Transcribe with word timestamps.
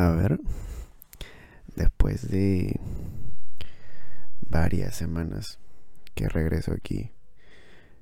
A 0.00 0.10
ver, 0.10 0.38
después 1.74 2.30
de 2.30 2.78
varias 4.42 4.94
semanas 4.94 5.58
que 6.14 6.28
regreso 6.28 6.72
aquí, 6.72 7.10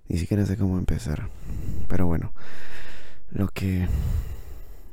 ni 0.06 0.18
siquiera 0.18 0.44
sé 0.44 0.58
cómo 0.58 0.76
empezar. 0.76 1.30
Pero 1.88 2.06
bueno, 2.06 2.34
lo 3.30 3.48
que 3.48 3.88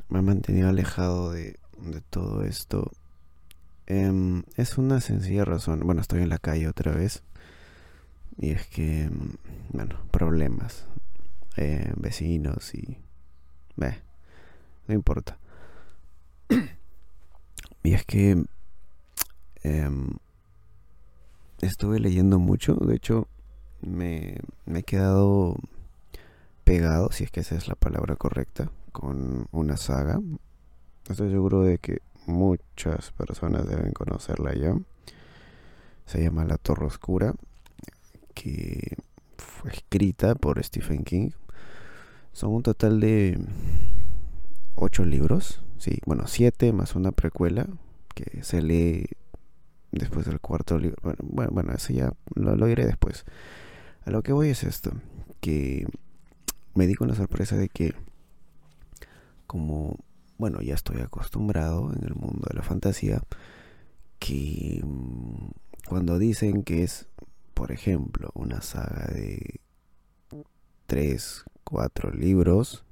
me 0.08 0.20
ha 0.20 0.22
mantenido 0.22 0.70
alejado 0.70 1.34
de, 1.34 1.60
todo 2.10 2.46
esto 2.46 2.94
em, 3.86 4.44
es 4.56 4.78
una 4.78 5.02
sencilla 5.02 5.44
razón. 5.44 5.82
Bueno, 5.82 6.00
estoy 6.00 6.22
en 6.22 6.30
la 6.30 6.38
calle 6.38 6.70
otra 6.70 6.94
vez. 6.94 7.22
Y 8.38 8.52
es 8.52 8.66
que, 8.68 9.04
em, 9.04 9.36
bueno, 9.74 10.00
problemas. 10.10 10.88
Eh, 11.58 11.92
vecinos 11.98 12.74
y... 12.74 12.98
no 13.76 14.94
importa. 14.94 15.38
Y 17.84 17.94
es 17.94 18.06
que 18.06 18.44
em, 19.64 20.10
estuve 21.62 22.00
leyendo 22.00 22.40
mucho. 22.40 22.76
De 22.76 22.96
hecho, 22.96 23.28
me, 23.82 24.38
me 24.66 24.80
he 24.80 24.84
quedado 24.84 25.58
pegado, 26.64 27.12
si 27.12 27.26
es 27.26 27.32
que 27.32 27.42
esa 27.42 27.56
es 27.56 27.68
la 27.68 27.76
palabra 27.76 28.16
correcta, 28.16 28.72
con 28.92 29.48
una 29.52 29.78
saga. 29.78 30.20
Estoy 31.10 31.30
seguro 31.30 31.62
de 31.64 31.78
que 31.78 32.00
muchas 32.26 33.12
personas 33.12 33.68
deben 33.68 33.92
conocerla 33.92 34.54
ya. 34.56 34.76
Se 36.06 36.24
llama 36.24 36.46
La 36.46 36.58
Torre 36.58 36.86
Oscura, 36.86 37.34
que 38.34 38.98
fue 39.38 39.72
escrita 39.72 40.36
por 40.36 40.64
Stephen 40.64 41.04
King. 41.04 41.32
Son 42.32 42.52
un 42.52 42.64
total 42.64 43.00
de 43.00 43.40
ocho 44.76 45.06
libros, 45.06 45.62
sí, 45.84 46.00
bueno, 46.06 46.28
siete 46.28 46.72
más 46.72 46.96
una 46.96 47.12
precuela 47.12 47.68
que 48.16 48.42
se 48.42 48.62
lee 48.62 49.10
después 49.92 50.26
del 50.26 50.40
cuarto 50.40 50.80
libro. 50.80 50.96
Bueno, 51.22 51.52
bueno, 51.52 51.74
eso 51.74 51.92
ya 51.92 52.14
lo, 52.36 52.56
lo 52.56 52.68
diré 52.68 52.86
después. 52.86 53.26
A 54.06 54.12
lo 54.12 54.24
que 54.24 54.32
voy 54.32 54.50
es 54.50 54.64
esto, 54.64 54.94
que 55.42 55.86
me 56.74 56.88
di 56.88 56.96
con 56.96 57.10
la 57.10 57.16
sorpresa 57.16 57.58
de 57.58 57.68
que 57.68 57.94
como, 59.46 60.00
bueno, 60.38 60.62
ya 60.62 60.74
estoy 60.74 61.02
acostumbrado 61.02 61.92
en 61.94 62.06
el 62.06 62.16
mundo 62.16 62.48
de 62.50 62.56
la 62.56 62.64
fantasía, 62.64 63.22
que 64.20 64.82
mm, 64.84 65.50
cuando 65.90 66.18
dicen 66.18 66.64
que 66.64 66.84
es, 66.84 67.08
por 67.54 67.74
ejemplo, 67.74 68.32
una 68.36 68.62
saga 68.62 69.08
de 69.14 69.60
tres, 70.86 71.44
cuatro 71.66 72.10
libros, 72.12 72.86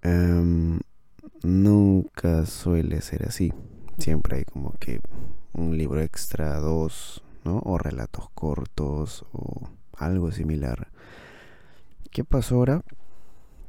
em, 0.00 0.80
nunca 1.42 2.46
suele 2.46 3.00
ser 3.00 3.26
así. 3.26 3.52
Siempre 3.98 4.38
hay 4.38 4.44
como 4.44 4.72
que 4.78 5.00
un 5.52 5.76
libro 5.76 6.00
extra, 6.00 6.58
dos, 6.58 7.22
¿no? 7.44 7.60
O 7.64 7.78
relatos 7.78 8.28
cortos 8.34 9.24
o 9.32 9.68
algo 9.96 10.32
similar. 10.32 10.88
¿Qué 12.10 12.24
pasó 12.24 12.56
ahora? 12.56 12.82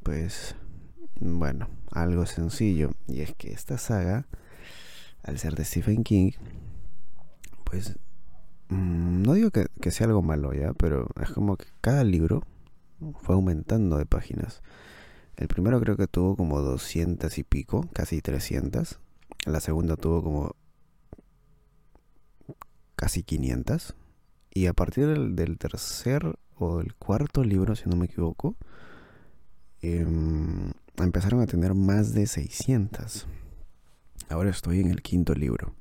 Pues 0.04 0.56
bueno, 1.20 1.68
algo 1.92 2.26
sencillo. 2.26 2.92
Y 3.08 3.22
es 3.22 3.34
que 3.36 3.52
esta 3.52 3.78
saga, 3.78 4.26
al 5.24 5.40
ser 5.40 5.56
de 5.56 5.66
Stephen 5.66 6.04
King, 6.04 6.32
pues 7.64 7.98
mm, 8.70 9.24
no 9.24 9.34
digo 9.34 9.52
que, 9.52 9.68
que, 9.82 9.92
sea 9.92 10.08
algo 10.08 10.22
malo 10.22 10.54
ya, 10.54 10.74
pero 10.74 11.08
es 11.22 11.32
como 11.32 11.58
que 11.58 11.66
cada 11.82 12.04
libro 12.04 12.44
fue 13.22 13.36
aumentando 13.36 13.98
de 13.98 14.06
páginas. 14.06 14.62
El 15.38 15.48
primero 15.48 15.80
creo 15.80 15.96
que 15.96 16.08
tuvo 16.08 16.36
como 16.36 16.62
200 16.62 17.38
y 17.38 17.44
pico, 17.44 17.88
casi 17.94 18.22
300. 18.22 19.00
La 19.46 19.60
segunda 19.60 19.96
tuvo 19.96 20.24
como 20.24 20.56
casi 22.96 23.22
500. 23.22 23.96
Y 24.52 24.66
a 24.66 24.74
partir 24.74 25.08
del, 25.08 25.58
tercer 25.60 26.40
o 26.56 26.80
del 26.80 26.96
cuarto 26.96 27.44
libro, 27.44 27.76
si 27.76 27.88
no 27.88 27.96
me 27.96 28.08
equivoco, 28.08 28.56
em, 29.84 30.72
empezaron 30.98 31.42
a 31.42 31.46
tener 31.46 31.76
más 31.76 32.16
de 32.16 32.26
600. 32.26 33.28
Ahora 34.30 34.50
estoy 34.50 34.80
en 34.80 34.90
el 34.90 35.04
quinto 35.04 35.36
libro. 35.36 35.76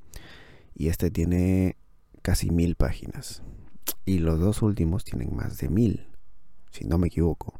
Y 0.74 0.88
este 0.88 1.10
tiene 1.10 1.76
casi 2.20 2.50
mil 2.50 2.74
páginas. 2.74 3.42
Y 4.04 4.18
los 4.18 4.38
dos 4.38 4.60
últimos 4.60 5.04
tienen 5.04 5.34
más 5.34 5.56
de 5.56 5.70
mil, 5.70 6.06
si 6.70 6.84
no 6.84 6.98
me 6.98 7.06
equivoco. 7.06 7.58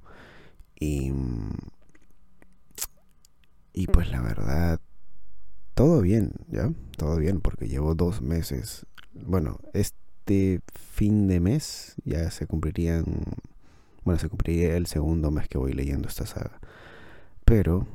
Y, 0.79 1.11
y 3.77 3.87
pues 3.87 4.11
la 4.11 4.21
verdad, 4.21 4.81
todo 5.75 6.01
bien, 6.01 6.33
¿ya? 6.49 6.73
Todo 6.97 7.19
bien, 7.19 7.41
porque 7.41 7.69
llevo 7.69 7.95
dos 7.95 8.23
meses 8.23 8.87
bueno, 9.25 9.59
este 9.73 10.61
fin 10.75 11.29
de 11.29 11.41
mes 11.41 11.95
ya 12.05 12.31
se 12.31 12.47
cumplirían, 12.47 13.05
bueno, 14.05 14.19
se 14.19 14.29
cumpliría 14.29 14.77
el 14.77 14.87
segundo 14.87 15.31
mes 15.31 15.49
que 15.49 15.59
voy 15.59 15.73
leyendo 15.73 16.09
esta 16.09 16.27
saga. 16.27 16.61
Pero, 17.45 17.87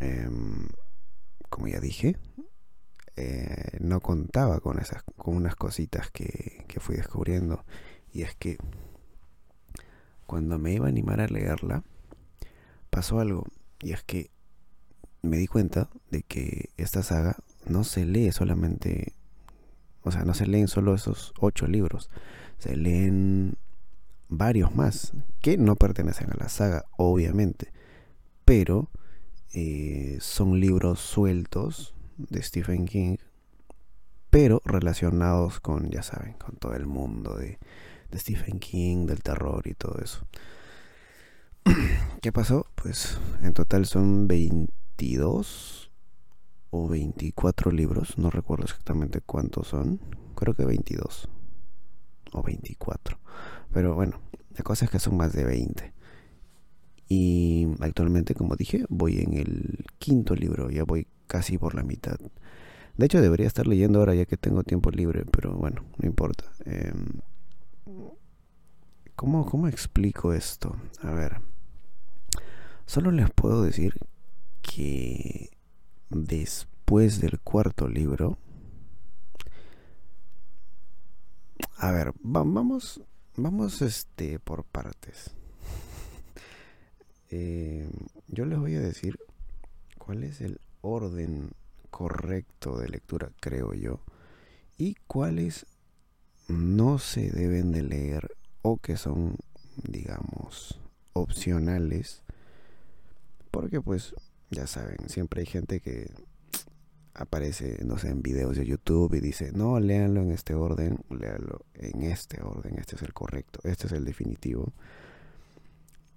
em, 0.00 0.68
como 1.48 1.68
ya 1.68 1.80
dije, 1.80 2.16
eh, 3.16 3.78
no 3.80 4.00
contaba 4.00 4.60
con 4.60 4.78
esas, 4.78 5.02
con 5.16 5.36
unas 5.36 5.56
cositas 5.56 6.10
que, 6.10 6.64
que 6.68 6.80
fui 6.80 6.96
descubriendo. 6.96 7.64
Y 8.12 8.22
es 8.22 8.34
que 8.34 8.58
cuando 10.26 10.58
me 10.58 10.72
iba 10.72 10.86
a 10.86 10.88
animar 10.88 11.20
a 11.20 11.28
leerla, 11.28 11.84
pasó 12.90 13.20
algo. 13.20 13.44
Y 13.80 13.92
es 13.92 14.02
que 14.02 14.30
me 15.24 15.38
di 15.38 15.46
cuenta 15.46 15.88
de 16.10 16.22
que 16.22 16.70
esta 16.76 17.02
saga 17.02 17.36
no 17.66 17.84
se 17.84 18.04
lee 18.04 18.30
solamente 18.32 19.14
o 20.04 20.12
sea, 20.12 20.24
no 20.24 20.34
se 20.34 20.46
leen 20.46 20.68
solo 20.68 20.94
esos 20.94 21.32
ocho 21.40 21.66
libros, 21.66 22.10
se 22.58 22.76
leen 22.76 23.56
varios 24.28 24.74
más 24.74 25.14
que 25.40 25.56
no 25.56 25.76
pertenecen 25.76 26.30
a 26.30 26.36
la 26.36 26.48
saga, 26.50 26.84
obviamente, 26.96 27.72
pero 28.44 28.90
eh, 29.54 30.18
son 30.20 30.60
libros 30.60 31.00
sueltos 31.00 31.94
de 32.18 32.42
Stephen 32.42 32.84
King, 32.84 33.16
pero 34.28 34.60
relacionados 34.64 35.60
con, 35.60 35.90
ya 35.90 36.02
saben, 36.02 36.34
con 36.34 36.56
todo 36.56 36.74
el 36.74 36.86
mundo 36.86 37.36
de, 37.36 37.58
Stephen 38.14 38.60
King, 38.60 39.06
del 39.06 39.24
terror 39.24 39.66
y 39.66 39.74
todo 39.74 39.98
eso. 40.00 40.24
¿Qué 42.22 42.30
pasó? 42.30 42.68
Pues 42.76 43.18
en 43.42 43.52
total 43.54 43.86
son 43.86 44.28
22 44.96 45.90
o 46.70 46.88
24 46.88 47.70
libros, 47.72 48.16
no 48.16 48.30
recuerdo 48.30 48.64
exactamente 48.64 49.20
cuántos 49.20 49.68
son, 49.68 50.00
creo 50.36 50.54
que 50.54 50.64
22 50.64 51.28
o 52.32 52.42
24, 52.42 53.18
pero 53.72 53.94
bueno, 53.94 54.20
la 54.56 54.62
cosa 54.62 54.84
es 54.84 54.90
que 54.90 54.98
son 54.98 55.16
más 55.16 55.32
de 55.32 55.44
20. 55.44 55.92
Y 57.08 57.66
actualmente, 57.80 58.34
como 58.34 58.56
dije, 58.56 58.84
voy 58.88 59.18
en 59.18 59.34
el 59.34 59.84
quinto 59.98 60.34
libro, 60.34 60.70
ya 60.70 60.84
voy 60.84 61.06
casi 61.26 61.58
por 61.58 61.74
la 61.74 61.82
mitad. 61.82 62.18
De 62.96 63.06
hecho, 63.06 63.20
debería 63.20 63.46
estar 63.46 63.66
leyendo 63.66 63.98
ahora 63.98 64.14
ya 64.14 64.26
que 64.26 64.36
tengo 64.36 64.62
tiempo 64.62 64.90
libre, 64.90 65.24
pero 65.30 65.54
bueno, 65.54 65.84
no 65.98 66.08
importa. 66.08 66.44
Em, 66.64 67.20
¿cómo, 69.16 69.44
¿Cómo 69.44 69.68
explico 69.68 70.32
esto? 70.32 70.76
A 71.02 71.12
ver, 71.12 71.40
solo 72.86 73.10
les 73.10 73.30
puedo 73.30 73.62
decir 73.62 73.94
que 74.64 75.50
después 76.08 77.20
del 77.20 77.38
cuarto 77.40 77.88
libro, 77.88 78.38
a 81.76 81.92
ver, 81.92 82.12
vamos, 82.22 83.00
vamos 83.36 83.82
este 83.82 84.38
por 84.38 84.64
partes. 84.64 85.30
Eh, 87.36 87.90
yo 88.28 88.44
les 88.44 88.60
voy 88.60 88.76
a 88.76 88.80
decir 88.80 89.18
cuál 89.98 90.22
es 90.22 90.40
el 90.40 90.60
orden 90.82 91.50
correcto 91.90 92.78
de 92.78 92.88
lectura, 92.88 93.32
creo 93.40 93.74
yo, 93.74 93.98
y 94.78 94.94
cuáles 95.08 95.66
no 96.46 97.00
se 97.00 97.30
deben 97.32 97.72
de 97.72 97.82
leer 97.82 98.36
o 98.62 98.76
que 98.76 98.96
son, 98.96 99.36
digamos, 99.82 100.80
opcionales, 101.12 102.22
porque 103.50 103.80
pues 103.80 104.14
ya 104.54 104.66
saben, 104.66 105.08
siempre 105.08 105.40
hay 105.40 105.46
gente 105.46 105.80
que 105.80 106.10
aparece, 107.14 107.78
no 107.84 107.98
sé, 107.98 108.08
en 108.08 108.22
videos 108.22 108.56
de 108.56 108.64
YouTube 108.64 109.14
y 109.14 109.20
dice, 109.20 109.52
no, 109.52 109.78
léanlo 109.80 110.22
en 110.22 110.30
este 110.30 110.54
orden, 110.54 110.98
léanlo 111.10 111.66
en 111.74 112.02
este 112.02 112.40
orden, 112.42 112.78
este 112.78 112.96
es 112.96 113.02
el 113.02 113.12
correcto, 113.12 113.60
este 113.64 113.86
es 113.86 113.92
el 113.92 114.04
definitivo. 114.04 114.72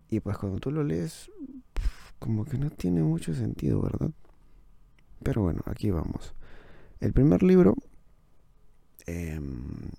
Y 0.09 0.19
pues 0.21 0.37
cuando 0.37 0.59
tú 0.59 0.71
lo 0.71 0.83
lees, 0.83 1.31
como 2.19 2.45
que 2.45 2.57
no 2.57 2.69
tiene 2.69 3.01
mucho 3.01 3.33
sentido, 3.33 3.81
¿verdad? 3.81 4.11
Pero 5.23 5.41
bueno, 5.41 5.61
aquí 5.65 5.91
vamos. 5.91 6.33
El 6.99 7.13
primer 7.13 7.43
libro... 7.43 7.75
Em, 9.05 9.89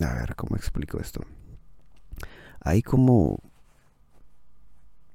a 0.00 0.14
ver, 0.14 0.34
¿cómo 0.34 0.56
explico 0.56 0.98
esto? 0.98 1.20
Hay 2.60 2.82
como 2.82 3.38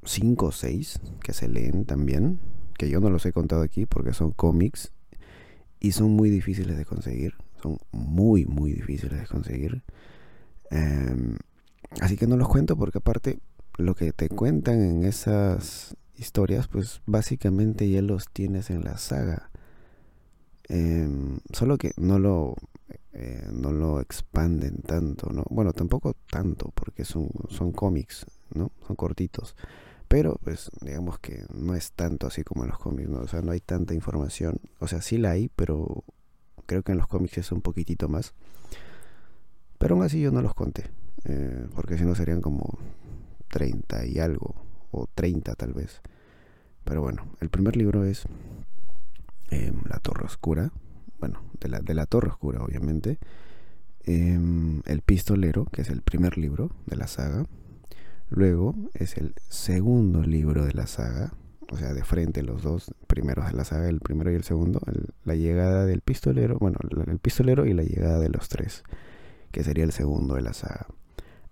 cinco 0.10 0.48
o 0.48 0.52
seis 0.52 1.00
que 1.22 1.34
se 1.34 1.48
leen 1.48 1.86
también, 1.86 2.40
que 2.78 2.90
yo 2.90 3.00
no 3.00 3.10
los 3.10 3.26
he 3.26 3.32
contado 3.32 3.62
aquí 3.62 3.86
porque 3.86 4.14
son 4.14 4.32
cómics 4.32 4.92
y 5.80 5.92
son 5.92 6.12
muy 6.12 6.30
difíciles 6.30 6.78
de 6.78 6.86
conseguir. 6.86 7.36
Son 7.62 7.78
muy, 7.92 8.46
muy 8.46 8.74
difíciles 8.74 9.20
de 9.20 9.28
conseguir. 9.28 9.84
Em, 10.72 11.38
así 12.02 12.18
que 12.18 12.28
no 12.28 12.38
los 12.38 12.48
cuento 12.48 12.76
porque 12.76 12.98
aparte 12.98 13.40
lo 13.78 13.96
que 13.96 14.12
te 14.12 14.30
cuentan 14.30 14.82
en 14.82 15.04
esas 15.04 15.96
historias, 16.16 16.68
pues 16.68 17.02
básicamente 17.06 17.90
ya 17.90 18.02
los 18.02 18.30
tienes 18.30 18.70
en 18.70 18.84
la 18.84 18.98
saga. 18.98 19.52
Em, 20.70 21.40
solo 21.54 21.78
que 21.78 21.92
no 21.98 22.20
lo, 22.20 22.56
eh, 23.14 23.48
no 23.52 23.72
lo 23.72 24.02
expanden 24.02 24.82
tanto, 24.82 25.30
¿no? 25.32 25.44
Bueno, 25.50 25.74
tampoco 25.74 26.16
tanto 26.30 26.72
porque 26.74 27.06
son, 27.06 27.30
son 27.50 27.72
cómics, 27.72 28.26
¿no? 28.54 28.72
Son 28.88 28.96
cortitos. 28.96 29.56
Pero, 30.10 30.40
pues, 30.44 30.72
digamos 30.82 31.20
que 31.20 31.46
no 31.54 31.76
es 31.76 31.92
tanto 31.92 32.26
así 32.26 32.44
como 32.44 32.64
en 32.64 32.72
los 32.72 32.80
cómics, 32.80 33.08
¿no? 33.08 33.20
O 33.20 33.28
sea, 33.28 33.44
no 33.44 33.52
hay 33.52 33.60
tanta 33.60 33.94
información. 33.94 34.60
O 34.80 34.88
sea, 34.88 35.04
sí 35.04 35.20
la 35.20 35.32
hay, 35.32 35.50
pero 35.56 36.04
creo 36.66 36.82
que 36.82 36.94
en 36.94 36.98
los 36.98 37.08
cómics 37.08 37.38
es 37.38 37.52
un 37.52 37.62
poquitito 37.62 38.10
más. 38.10 38.34
Pero 39.78 39.94
aún 39.94 40.04
así 40.04 40.20
yo 40.20 40.32
no 40.32 40.42
los 40.42 40.56
conté. 40.56 40.86
Eh, 41.26 41.68
porque 41.76 41.96
si 41.96 42.06
no 42.06 42.16
serían 42.16 42.42
como 42.42 42.80
30 43.50 44.08
y 44.08 44.18
algo. 44.18 44.56
O 44.90 45.08
30 45.14 45.54
tal 45.54 45.74
vez. 45.74 46.02
Pero 46.86 47.04
bueno, 47.04 47.28
el 47.40 47.50
primer 47.50 47.76
libro 47.78 48.04
es 48.04 48.26
em, 49.52 49.76
La 49.88 50.00
Torre 50.00 50.26
Oscura. 50.26 50.72
Bueno, 51.20 51.44
de 51.60 51.70
la, 51.70 51.82
de 51.82 51.94
la 51.94 52.08
Torre 52.08 52.30
Oscura, 52.30 52.64
obviamente. 52.64 53.20
Em, 54.06 54.82
el 54.88 55.02
Pistolero, 55.04 55.66
que 55.66 55.84
es 55.84 55.90
el 55.90 56.02
primer 56.02 56.40
libro 56.40 56.72
de 56.88 56.96
la 56.96 57.06
saga. 57.06 57.46
Luego 58.30 58.76
es 58.94 59.18
el 59.18 59.34
segundo 59.50 60.22
libro 60.22 60.66
de 60.66 60.74
la 60.74 60.86
saga, 60.86 61.34
o 61.72 61.78
sea, 61.78 61.94
de 61.94 62.04
frente 62.04 62.44
los 62.44 62.62
dos 62.62 62.94
primeros 63.08 63.48
de 63.48 63.54
la 63.54 63.64
saga, 63.64 63.90
el 63.90 64.00
primero 64.00 64.32
y 64.32 64.36
el 64.36 64.44
segundo, 64.44 64.82
la 65.24 65.36
llegada 65.36 65.86
del 65.86 66.02
pistolero, 66.02 66.58
bueno, 66.60 66.78
el, 67.08 67.20
pistolero 67.20 67.66
y 67.66 67.74
la 67.74 67.84
llegada 67.84 68.20
de 68.20 68.30
los 68.30 68.48
tres, 68.50 68.84
que 69.52 69.64
sería 69.64 69.84
el 69.84 69.92
segundo 69.92 70.36
de 70.36 70.42
la 70.42 70.54
saga. 70.54 70.88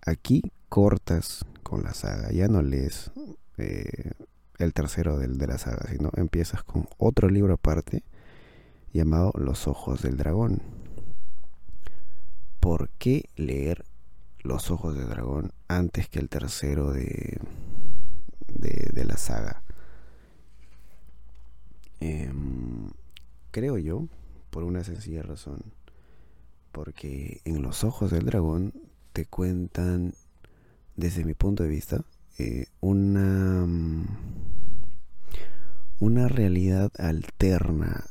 Aquí 0.06 0.52
cortas 0.70 1.46
con 1.64 1.84
la 1.84 1.94
saga, 1.94 2.32
ya 2.32 2.48
no 2.48 2.62
lees 2.62 3.12
eh, 3.58 4.12
el 4.60 4.74
tercero 4.74 5.18
del, 5.18 5.38
de 5.38 5.48
la 5.48 5.58
saga, 5.58 5.90
sino 5.90 6.12
empiezas 6.16 6.64
con 6.64 6.88
otro 6.98 7.30
libro 7.30 7.56
aparte 7.56 8.04
llamado 8.94 9.32
Los 9.36 9.68
Ojos 9.68 10.02
del 10.02 10.18
Dragón. 10.18 10.62
¿Por 12.60 12.90
qué 12.98 13.26
leer 13.36 13.86
los 14.48 14.72
Ojos 14.72 14.96
de 14.96 15.06
Dragón 15.06 15.52
antes 15.68 16.08
que 16.10 16.20
el 16.20 16.30
tercero 16.30 16.92
de, 16.92 17.40
de, 18.48 19.06
la 19.06 19.18
saga. 19.18 19.62
Em, 22.00 22.90
creo 23.52 23.78
yo, 23.78 24.08
por 24.50 24.64
una 24.64 24.84
sencilla 24.84 25.22
razón, 25.22 25.62
porque 26.72 27.42
en 27.46 27.62
Los 27.62 27.84
Ojos 27.84 28.12
del 28.12 28.26
Dragón 28.26 28.74
te 29.14 29.26
cuentan, 29.26 30.14
desde 30.96 31.26
mi 31.26 31.34
punto 31.34 31.64
de 31.64 31.70
vista, 31.70 32.04
eh, 32.38 32.68
una, 32.82 33.68
una 36.00 36.28
realidad 36.28 36.92
alterna 36.98 38.06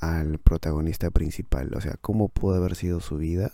al 0.00 0.38
protagonista 0.38 1.10
principal, 1.10 1.72
o 1.74 1.80
sea, 1.80 1.96
cómo 2.00 2.28
pudo 2.28 2.56
haber 2.56 2.74
sido 2.74 3.00
su 3.00 3.18
vida, 3.18 3.52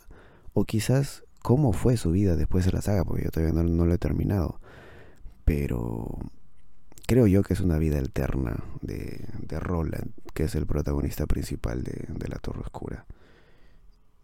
o 0.55 0.65
quizás 0.65 1.25
cómo 1.49 1.73
fue 1.73 1.97
su 1.97 2.11
vida 2.11 2.37
después 2.37 2.67
de 2.67 2.73
la 2.73 2.83
saga, 2.83 3.05
porque 3.05 3.25
yo 3.25 3.31
todavía 3.31 3.63
no, 3.63 3.87
lo 3.87 3.95
he 3.95 3.97
terminado. 3.97 4.61
Pero 5.47 6.19
creo 7.07 7.27
yo 7.27 7.43
que 7.43 7.55
es 7.55 7.61
una 7.61 7.79
vida 7.79 7.99
alterna 7.99 8.63
de, 8.83 9.25
Roland, 9.59 10.13
que 10.35 10.43
es 10.43 10.55
el 10.57 10.67
protagonista 10.67 11.25
principal 11.25 11.85
de, 11.85 12.29
La 12.29 12.37
Torre 12.37 12.61
Oscura. 12.61 13.07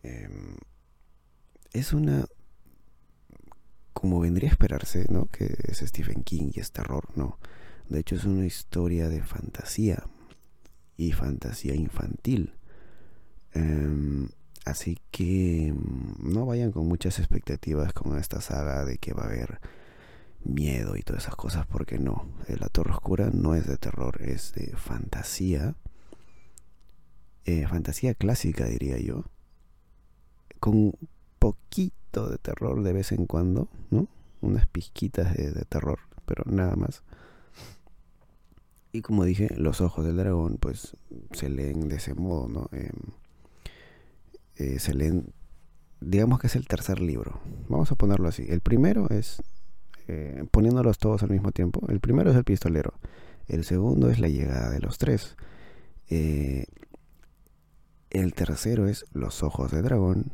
Em, 0.03 0.56
es 1.73 1.94
una... 1.94 2.26
Como 3.94 4.20
vendría 4.20 4.50
a 4.50 4.53
esperarse, 4.53 5.06
¿no? 5.09 5.25
Que 5.29 5.56
es 5.62 5.79
Stephen 5.79 6.25
King 6.25 6.50
y 6.53 6.61
es 6.61 6.73
terror, 6.73 7.09
no. 7.17 7.38
De 7.88 8.00
hecho 8.00 8.17
es 8.17 8.27
una 8.27 8.44
historia 8.44 9.09
de 9.09 9.23
fantasía 9.23 10.05
y 10.99 11.12
fantasía 11.12 11.75
infantil. 11.75 12.53
Em, 13.55 14.29
Así 14.64 14.99
que 15.11 15.72
mm, 15.75 16.32
no 16.32 16.46
vayan 16.46 16.72
con 16.72 16.87
muchas 16.88 17.19
expectativas 17.19 17.93
con 17.93 18.19
esta 18.19 18.40
saga 18.40 18.84
de 18.84 18.99
que 18.99 19.12
va 19.12 19.25
a 19.25 19.26
haber 19.26 19.61
miedo 20.44 20.96
y 20.96 21.02
todas 21.02 21.25
esas 21.25 21.37
cosas, 21.37 21.66
porque 21.66 21.99
no. 21.99 22.26
Eh, 22.49 22.56
la 22.58 22.69
Torre 22.69 22.93
Oscura 22.93 23.31
no 23.32 23.55
es 23.55 23.66
de 23.66 23.76
terror, 23.76 24.20
es 24.22 24.52
de 24.55 24.75
fantasía. 24.76 25.75
Eh, 27.44 27.66
fantasía 27.66 28.14
clásica, 28.14 28.64
diría 28.66 28.99
yo. 28.99 29.25
Con 30.61 30.76
un 30.76 31.08
poquito 31.38 32.28
de 32.28 32.38
terror 32.38 32.82
de 32.82 32.93
vez 32.93 33.12
en 33.12 33.26
cuando, 33.26 33.69
¿no? 33.90 34.08
Unas 34.40 34.67
pizquitas 34.67 35.34
de, 35.34 35.64
terror, 35.64 36.00
pero 36.26 36.44
nada 36.46 36.76
más. 36.76 37.02
Y 38.93 39.02
como 39.02 39.25
dije, 39.25 39.49
los 39.56 39.81
ojos 39.81 40.06
del 40.06 40.17
dragón, 40.17 40.56
pues 40.58 40.96
se 41.32 41.49
leen 41.49 41.88
de 41.88 41.96
ese 41.96 42.14
modo, 42.14 42.49
¿no? 42.49 42.69
Em, 42.72 42.93
eh, 44.56 44.79
se 44.79 44.95
leen, 44.95 45.33
digamos 46.01 46.39
que 46.39 46.47
es 46.47 46.56
el 46.56 46.67
tercer 46.67 47.01
libro. 47.01 47.41
Vamos 47.69 47.91
a 47.93 47.95
ponerlo 47.95 48.29
así. 48.29 48.47
El 48.49 48.61
primero 48.61 49.09
es, 49.11 49.43
eh, 50.09 50.45
poniéndolos 50.51 50.99
todos 50.99 51.23
al 51.23 51.31
mismo 51.31 51.53
tiempo, 51.53 51.87
el 51.89 52.01
primero 52.01 52.31
es 52.31 52.37
el 52.37 52.45
pistolero. 52.45 52.95
El 53.49 53.65
segundo 53.65 54.11
es 54.11 54.19
la 54.19 54.29
llegada 54.29 54.71
de 54.71 54.81
los 54.81 54.99
tres. 54.99 55.37
Eh, 56.09 56.67
el 58.11 58.35
tercero 58.35 58.87
es 58.87 59.05
los 59.12 59.43
ojos 59.43 59.71
de 59.71 59.83
dragón. 59.83 60.33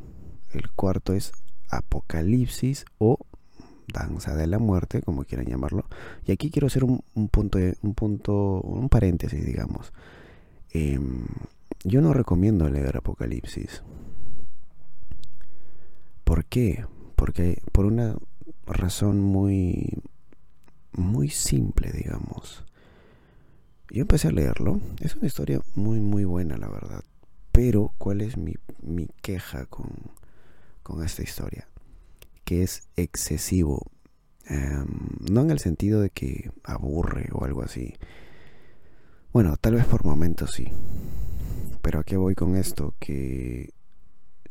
El 0.53 0.69
cuarto 0.71 1.13
es 1.13 1.31
Apocalipsis 1.69 2.85
o 2.97 3.17
Danza 3.91 4.35
de 4.35 4.47
la 4.47 4.59
Muerte, 4.59 5.01
como 5.01 5.23
quieran 5.23 5.47
llamarlo. 5.47 5.85
Y 6.25 6.31
aquí 6.31 6.51
quiero 6.51 6.67
hacer 6.67 6.83
un, 6.83 7.01
punto, 7.29 7.59
un 7.81 7.93
punto, 7.95 8.61
un 8.61 8.89
paréntesis, 8.89 9.45
digamos. 9.45 9.91
Em, 10.71 11.25
yo 11.83 12.01
no 12.01 12.13
recomiendo 12.13 12.69
leer 12.69 12.97
Apocalipsis. 12.97 13.83
¿Por 16.31 16.45
qué? 16.45 16.85
Porque 17.17 17.61
por 17.73 17.83
una 17.85 18.15
razón 18.65 19.19
muy 19.19 20.01
muy 20.93 21.27
simple, 21.27 21.91
digamos. 21.91 22.63
Yo 23.89 24.03
empecé 24.03 24.29
a 24.29 24.31
leerlo. 24.31 24.79
Es 25.01 25.17
una 25.17 25.27
historia 25.27 25.59
muy, 25.75 25.99
muy 25.99 26.23
buena, 26.23 26.55
la 26.55 26.69
verdad. 26.69 27.03
Pero, 27.51 27.93
¿cuál 27.97 28.21
es 28.21 28.37
mi, 28.37 28.55
queja 29.21 29.65
con, 29.65 29.89
con, 30.83 31.03
esta 31.03 31.21
historia? 31.21 31.67
Que 32.45 32.63
es 32.63 32.87
excesivo. 32.95 33.91
Em, 34.45 34.87
no 35.29 35.41
en 35.41 35.51
el 35.51 35.59
sentido 35.59 35.99
de 35.99 36.11
que 36.11 36.49
aburre 36.63 37.27
o 37.33 37.43
algo 37.43 37.61
así. 37.61 37.95
Bueno, 39.33 39.57
tal 39.57 39.75
vez 39.75 39.83
por 39.83 40.05
momentos 40.05 40.51
sí. 40.51 40.69
Pero 41.81 41.99
¿a 41.99 42.03
qué 42.05 42.15
voy 42.15 42.35
con 42.35 42.55
esto? 42.55 42.95
Que 43.01 43.73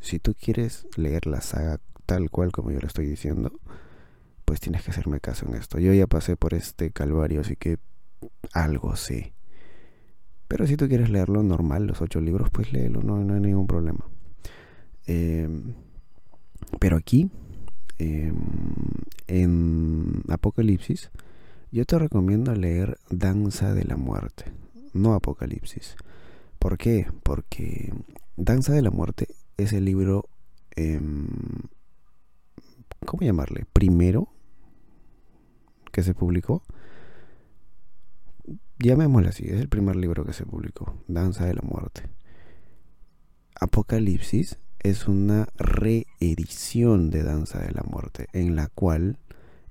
si 0.00 0.18
tú 0.18 0.34
quieres 0.34 0.86
leer 0.96 1.26
la 1.26 1.40
saga 1.40 1.80
tal 2.06 2.30
cual 2.30 2.50
como 2.50 2.70
yo 2.72 2.80
lo 2.80 2.86
estoy 2.86 3.06
diciendo, 3.06 3.52
pues 4.44 4.60
tienes 4.60 4.82
que 4.82 4.90
hacerme 4.90 5.20
caso 5.20 5.46
en 5.46 5.54
esto. 5.54 5.78
Yo 5.78 5.92
ya 5.92 6.06
pasé 6.06 6.36
por 6.36 6.54
este 6.54 6.90
calvario, 6.90 7.40
así 7.40 7.54
que 7.54 7.78
algo 8.52 8.96
sé. 8.96 9.32
Pero 10.48 10.66
si 10.66 10.76
tú 10.76 10.88
quieres 10.88 11.10
leerlo 11.10 11.44
normal, 11.44 11.86
los 11.86 12.02
ocho 12.02 12.20
libros, 12.20 12.50
pues 12.50 12.72
léelo, 12.72 13.02
no, 13.02 13.22
no 13.22 13.34
hay 13.34 13.40
ningún 13.40 13.68
problema. 13.68 14.04
Em, 15.06 15.74
pero 16.80 16.96
aquí, 16.96 17.30
em, 17.98 18.34
en 19.28 20.22
Apocalipsis, 20.28 21.10
yo 21.70 21.84
te 21.84 21.98
recomiendo 21.98 22.52
leer 22.54 22.98
Danza 23.10 23.72
de 23.74 23.84
la 23.84 23.96
Muerte, 23.96 24.46
no 24.92 25.14
Apocalipsis. 25.14 25.94
¿Por 26.58 26.76
qué? 26.76 27.06
Porque 27.22 27.92
Danza 28.36 28.72
de 28.72 28.82
la 28.82 28.90
Muerte 28.90 29.28
es 29.62 29.72
el 29.72 29.84
libro, 29.84 30.28
em, 30.76 31.28
¿cómo 33.04 33.22
llamarle? 33.22 33.66
Primero 33.72 34.28
que 35.92 36.02
se 36.02 36.14
publicó. 36.14 36.62
Llamémosle 38.78 39.28
así, 39.28 39.44
es 39.46 39.60
el 39.60 39.68
primer 39.68 39.96
libro 39.96 40.24
que 40.24 40.32
se 40.32 40.46
publicó, 40.46 40.94
Danza 41.06 41.44
de 41.44 41.54
la 41.54 41.62
Muerte. 41.62 42.08
Apocalipsis 43.54 44.58
es 44.78 45.06
una 45.06 45.48
reedición 45.56 47.10
de 47.10 47.22
Danza 47.22 47.58
de 47.58 47.72
la 47.72 47.82
Muerte, 47.82 48.28
en 48.32 48.56
la 48.56 48.68
cual 48.68 49.18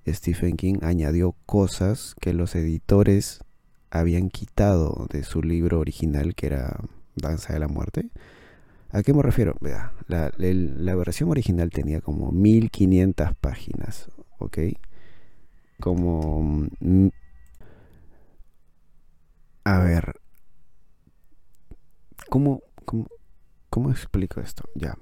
Stephen 0.08 0.58
King 0.58 0.76
añadió 0.82 1.36
cosas 1.48 2.16
que 2.22 2.34
los 2.34 2.56
editores 2.56 3.44
habían 3.90 4.30
quitado 4.30 5.08
de 5.10 5.24
su 5.24 5.42
libro 5.42 5.80
original, 5.80 6.36
que 6.36 6.46
era 6.46 6.80
Danza 7.16 7.54
de 7.54 7.60
la 7.60 7.68
Muerte, 7.68 8.10
¿A 8.92 9.04
qué 9.04 9.14
me 9.14 9.22
refiero? 9.22 9.56
La, 10.08 10.96
versión 10.96 11.30
original 11.30 11.70
tenía 11.70 12.02
como 12.02 12.32
1500 12.32 13.36
páginas, 13.36 14.10
¿ok? 14.40 14.58
Como... 15.80 16.68
Mm, 16.80 17.10
A 19.70 19.78
ver, 19.78 20.20
¿cómo, 22.30 22.64
cómo, 22.86 23.06
cómo 23.70 23.92
explico 23.92 24.42
esto? 24.42 24.64
Ya, 24.74 24.98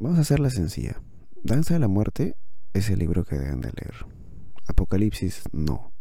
vamos 0.00 0.18
a 0.18 0.22
hacerla 0.22 0.50
sencilla. 0.50 1.00
Danza 1.44 1.74
de 1.74 1.80
la 1.80 1.86
Muerte 1.86 2.34
es 2.72 2.90
el 2.90 2.98
libro 2.98 3.24
que 3.24 3.38
deben 3.38 3.60
de 3.60 3.70
leer. 3.70 3.94
Apocalipsis 4.66 5.44
no. 5.52 5.92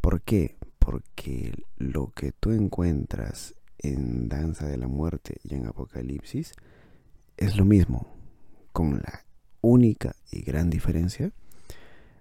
¿Por 0.00 0.20
qué? 0.22 0.56
Porque 0.80 1.52
lo 1.76 2.10
que 2.12 2.32
tú 2.32 2.50
encuentras 2.50 3.54
en 3.78 4.28
Danza 4.28 4.66
de 4.66 4.76
la 4.76 4.88
Muerte 4.88 5.36
y 5.44 5.54
en 5.54 5.66
Apocalipsis 5.66 6.52
es 7.36 7.56
lo 7.56 7.64
mismo, 7.64 8.06
con 8.72 8.98
la 8.98 9.24
única 9.60 10.16
y 10.30 10.42
gran 10.42 10.70
diferencia 10.70 11.32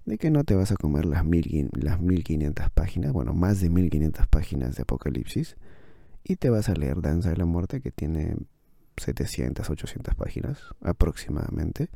de 0.05 0.17
que 0.17 0.29
no 0.29 0.43
te 0.43 0.55
vas 0.55 0.71
a 0.71 0.75
comer 0.75 1.05
las, 1.05 1.25
mil, 1.25 1.69
las 1.73 1.99
1500 1.99 2.69
páginas, 2.71 3.11
bueno, 3.11 3.33
más 3.33 3.59
de 3.59 3.69
1500 3.69 4.27
páginas 4.27 4.75
de 4.75 4.83
Apocalipsis, 4.83 5.57
y 6.23 6.35
te 6.35 6.49
vas 6.49 6.69
a 6.69 6.73
leer 6.73 7.01
Danza 7.01 7.29
de 7.29 7.37
la 7.37 7.45
Muerte 7.45 7.81
que 7.81 7.91
tiene 7.91 8.35
700, 8.97 9.69
800 9.69 10.15
páginas 10.15 10.59
aproximadamente. 10.81 11.89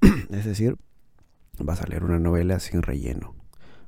es 0.30 0.44
decir, 0.44 0.76
vas 1.58 1.82
a 1.82 1.86
leer 1.86 2.04
una 2.04 2.18
novela 2.18 2.60
sin 2.60 2.82
relleno. 2.82 3.34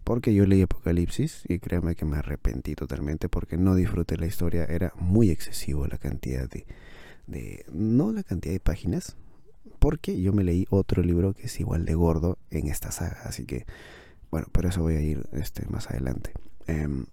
Porque 0.05 0.35
yo 0.35 0.47
leí 0.47 0.63
Apocalipsis 0.63 1.45
y 1.49 1.59
créeme 1.59 1.95
que 1.95 2.05
me 2.05 2.17
arrepentí 2.17 2.75
totalmente 2.75 3.29
porque 3.29 3.57
no 3.57 3.75
disfruté 3.75 4.17
la 4.17 4.27
historia. 4.27 4.65
Era 4.65 4.93
muy 4.99 5.31
excesivo 5.31 5.87
la 5.87 5.99
cantidad 5.99 6.49
de, 6.49 6.67
de... 7.27 7.65
No 7.73 8.13
la 8.13 8.25
cantidad 8.25 8.53
de 8.53 8.61
páginas, 8.61 9.17
porque 9.79 10.21
yo 10.21 10.33
me 10.33 10.45
leí 10.45 10.67
otro 10.71 11.03
libro 11.03 11.35
que 11.35 11.47
es 11.47 11.61
igual 11.61 11.85
de 11.85 11.95
gordo 11.95 12.39
en 12.51 12.69
esta 12.69 12.91
saga. 12.91 13.23
Así 13.25 13.47
que, 13.47 13.65
bueno, 14.31 14.49
por 14.51 14.67
eso 14.67 14.83
voy 14.83 14.95
a 14.95 15.01
ir 15.01 15.29
este, 15.33 15.67
más 15.67 15.89
adelante. 15.91 16.33
Em, 16.67 17.07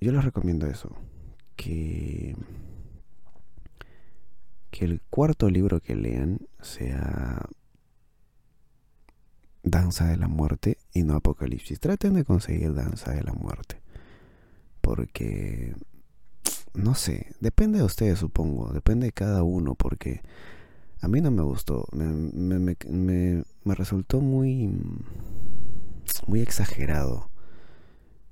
yo 0.00 0.12
les 0.12 0.24
recomiendo 0.24 0.66
eso. 0.66 0.94
Que, 1.56 2.36
que 4.70 4.84
el 4.84 5.00
cuarto 5.08 5.48
libro 5.48 5.80
que 5.80 5.94
lean 5.94 6.40
sea 6.60 7.46
Danza 9.64 10.06
de 10.06 10.18
la 10.18 10.28
Muerte 10.28 10.76
y 10.92 11.02
no 11.02 11.16
Apocalipsis. 11.16 11.80
Traten 11.80 12.14
de 12.14 12.24
conseguir 12.24 12.74
Danza 12.74 13.12
de 13.12 13.22
la 13.22 13.32
Muerte. 13.32 13.80
Porque, 14.80 15.74
no 16.74 16.94
sé, 16.94 17.34
depende 17.40 17.78
de 17.78 17.84
ustedes 17.84 18.18
supongo, 18.18 18.72
depende 18.72 19.06
de 19.06 19.12
cada 19.12 19.42
uno, 19.42 19.74
porque 19.74 20.20
a 21.00 21.08
mí 21.08 21.22
no 21.22 21.30
me 21.30 21.42
gustó, 21.42 21.86
me, 21.92 22.04
me, 22.06 22.76
me, 22.88 23.44
me 23.64 23.74
resultó 23.74 24.20
muy, 24.20 24.70
muy 26.26 26.40
exagerado. 26.40 27.30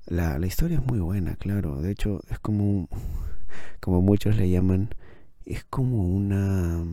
La, 0.06 0.38
la, 0.38 0.46
historia 0.46 0.78
es 0.78 0.86
muy 0.86 0.98
buena, 0.98 1.36
claro, 1.36 1.80
de 1.80 1.92
hecho 1.92 2.20
es 2.28 2.38
como, 2.38 2.88
como 3.80 4.02
muchos 4.02 4.36
le 4.36 4.50
llaman, 4.50 4.94
es 5.46 5.64
como 5.64 6.06
una... 6.06 6.84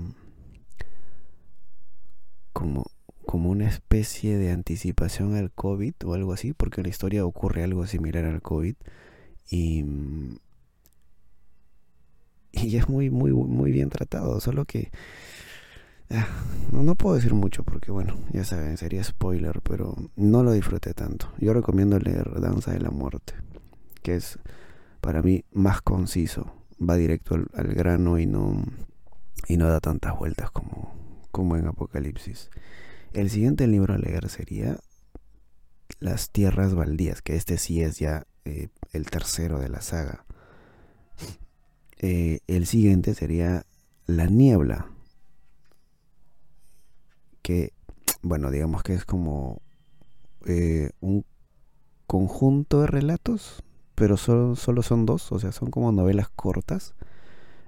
como 2.54 2.86
como 3.30 3.52
una 3.52 3.68
especie 3.68 4.40
de 4.40 4.52
anticipación 4.52 5.36
al 5.36 5.52
COVID 5.52 5.94
o 6.04 6.16
algo 6.16 6.34
así, 6.34 6.54
porque 6.54 6.82
en 6.82 6.86
la 6.86 6.90
historia 6.90 7.24
ocurre 7.28 7.64
algo 7.64 7.86
similar 7.86 8.26
al 8.26 8.42
COVID 8.42 8.74
y, 9.52 9.86
y 12.54 12.76
es 12.76 12.90
muy, 12.90 13.12
muy, 13.12 13.32
muy 13.32 13.72
bien 13.72 13.92
tratado, 13.92 14.40
solo 14.40 14.66
que 14.66 14.90
ah, 16.10 16.26
no, 16.72 16.82
no, 16.82 16.96
puedo 16.96 17.18
decir 17.18 17.36
mucho 17.36 17.64
porque 17.64 17.92
bueno, 17.92 18.16
ya 18.34 18.44
saben, 18.44 18.78
sería 18.78 19.04
spoiler, 19.04 19.62
pero 19.62 19.96
no 20.16 20.42
lo 20.42 20.52
disfruté 20.52 20.96
tanto. 20.96 21.32
Yo 21.38 21.54
recomiendo 21.54 22.00
leer 22.00 22.42
Danza 22.42 22.72
de 22.72 22.80
la 22.80 22.90
Muerte, 22.90 23.36
que 24.02 24.16
es 24.16 24.40
para 25.02 25.22
mí 25.22 25.46
más 25.52 25.84
conciso, 25.84 26.52
va 26.82 26.96
directo 26.96 27.36
al, 27.36 27.46
al 27.54 27.76
grano 27.76 28.18
y 28.18 28.26
no, 28.26 28.64
y 29.48 29.58
no 29.58 29.68
da 29.68 29.80
tantas 29.80 30.18
vueltas 30.18 30.50
como, 30.50 30.96
como 31.30 31.58
en 31.58 31.68
Apocalipsis. 31.68 32.50
El 33.14 33.30
siguiente 33.32 33.66
libro 33.66 33.96
a 33.96 33.98
leer 33.98 34.30
sería 34.30 34.78
Las 36.00 36.30
Tierras 36.30 36.76
Baldías, 36.76 37.22
que 37.24 37.36
este 37.36 37.58
sí 37.58 37.82
es 37.82 37.98
ya 37.98 38.28
eh, 38.46 38.70
el 38.94 39.10
tercero 39.10 39.60
de 39.60 39.70
la 39.70 39.82
saga. 39.82 40.26
Eh, 41.98 42.40
el 42.48 42.66
siguiente 42.68 43.16
sería 43.16 43.66
La 44.06 44.28
Niebla, 44.28 44.92
que, 47.42 47.74
bueno, 48.22 48.52
digamos 48.52 48.84
que 48.84 48.94
es 48.94 49.06
como 49.06 49.62
eh, 50.46 50.92
un 51.02 51.26
conjunto 52.06 52.82
de 52.82 52.88
relatos, 52.88 53.64
pero 53.96 54.18
solo, 54.18 54.56
solo 54.56 54.84
son 54.84 55.06
dos, 55.06 55.32
o 55.32 55.40
sea, 55.40 55.52
son 55.52 55.72
como 55.72 55.92
novelas 55.92 56.30
cortas, 56.30 56.94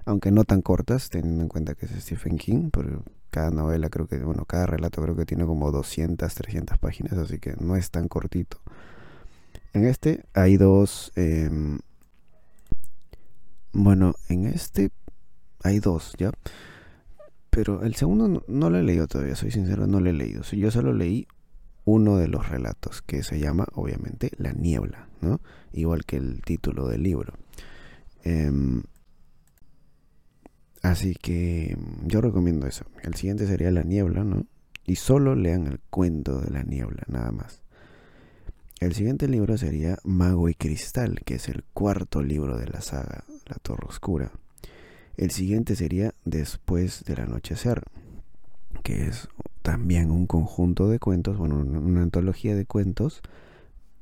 aunque 0.04 0.30
no 0.30 0.44
tan 0.44 0.62
cortas, 0.62 1.10
teniendo 1.10 1.42
en 1.42 1.48
cuenta 1.48 1.74
que 1.74 1.86
es 1.86 1.92
Stephen 1.92 2.38
King, 2.38 2.70
pero 2.72 3.04
cada 3.32 3.50
novela 3.50 3.88
creo 3.88 4.06
que, 4.06 4.18
bueno, 4.18 4.44
cada 4.44 4.66
relato 4.66 5.00
creo 5.00 5.16
que 5.16 5.24
tiene 5.24 5.46
como 5.46 5.72
200, 5.72 6.32
300 6.32 6.78
páginas, 6.78 7.14
así 7.14 7.38
que 7.38 7.54
no 7.58 7.76
es 7.76 7.90
tan 7.90 8.06
cortito. 8.06 8.58
En 9.72 9.86
este 9.86 10.24
hay 10.34 10.58
dos, 10.58 11.12
em, 11.16 11.78
bueno, 13.72 14.14
en 14.28 14.46
este 14.46 14.90
hay 15.64 15.80
dos, 15.80 16.12
¿ya? 16.18 16.30
Pero 17.48 17.82
el 17.82 17.94
segundo 17.94 18.44
no, 18.46 18.70
lo 18.70 18.78
he 18.78 18.82
leído 18.82 19.06
todavía, 19.06 19.34
soy 19.34 19.50
sincero, 19.50 19.86
no 19.86 19.98
lo 19.98 20.10
he 20.10 20.12
leído. 20.12 20.42
Yo 20.42 20.70
solo 20.70 20.92
leí 20.92 21.26
uno 21.86 22.18
de 22.18 22.28
los 22.28 22.50
relatos, 22.50 23.00
que 23.00 23.22
se 23.22 23.38
llama, 23.38 23.66
obviamente, 23.72 24.30
La 24.36 24.52
Niebla, 24.52 25.08
¿no? 25.22 25.40
Igual 25.72 26.04
que 26.04 26.18
el 26.18 26.42
título 26.42 26.86
del 26.86 27.02
libro. 27.02 27.32
Eh, 28.24 28.52
Así 30.82 31.14
que 31.14 31.76
mm, 31.78 32.08
yo 32.08 32.20
recomiendo 32.20 32.66
eso. 32.66 32.84
El 33.02 33.14
siguiente 33.14 33.46
sería 33.46 33.70
La 33.70 33.82
Niebla, 33.82 34.24
¿no? 34.24 34.46
Y 34.84 34.96
solo 34.96 35.34
lean 35.34 35.66
el 35.68 35.78
cuento 35.90 36.40
de 36.40 36.50
la 36.50 36.64
niebla, 36.64 37.04
nada 37.06 37.30
más. 37.30 37.62
El 38.80 38.94
siguiente 38.94 39.28
libro 39.28 39.56
sería 39.56 39.96
Mago 40.02 40.48
y 40.48 40.54
Cristal, 40.54 41.20
que 41.24 41.36
es 41.36 41.48
el 41.48 41.62
cuarto 41.72 42.20
libro 42.20 42.58
de 42.58 42.66
la 42.66 42.80
saga, 42.80 43.22
La 43.46 43.54
Torre 43.62 43.86
Oscura. 43.86 44.32
El 45.16 45.30
siguiente 45.30 45.76
sería 45.76 46.14
Después 46.24 47.04
del 47.04 47.20
Anochecer, 47.20 47.84
que 48.82 49.06
es 49.06 49.28
también 49.62 50.10
un 50.10 50.26
conjunto 50.26 50.88
de 50.88 50.98
cuentos, 50.98 51.36
bueno, 51.36 51.58
una 51.60 52.02
antología 52.02 52.56
de 52.56 52.66
cuentos, 52.66 53.22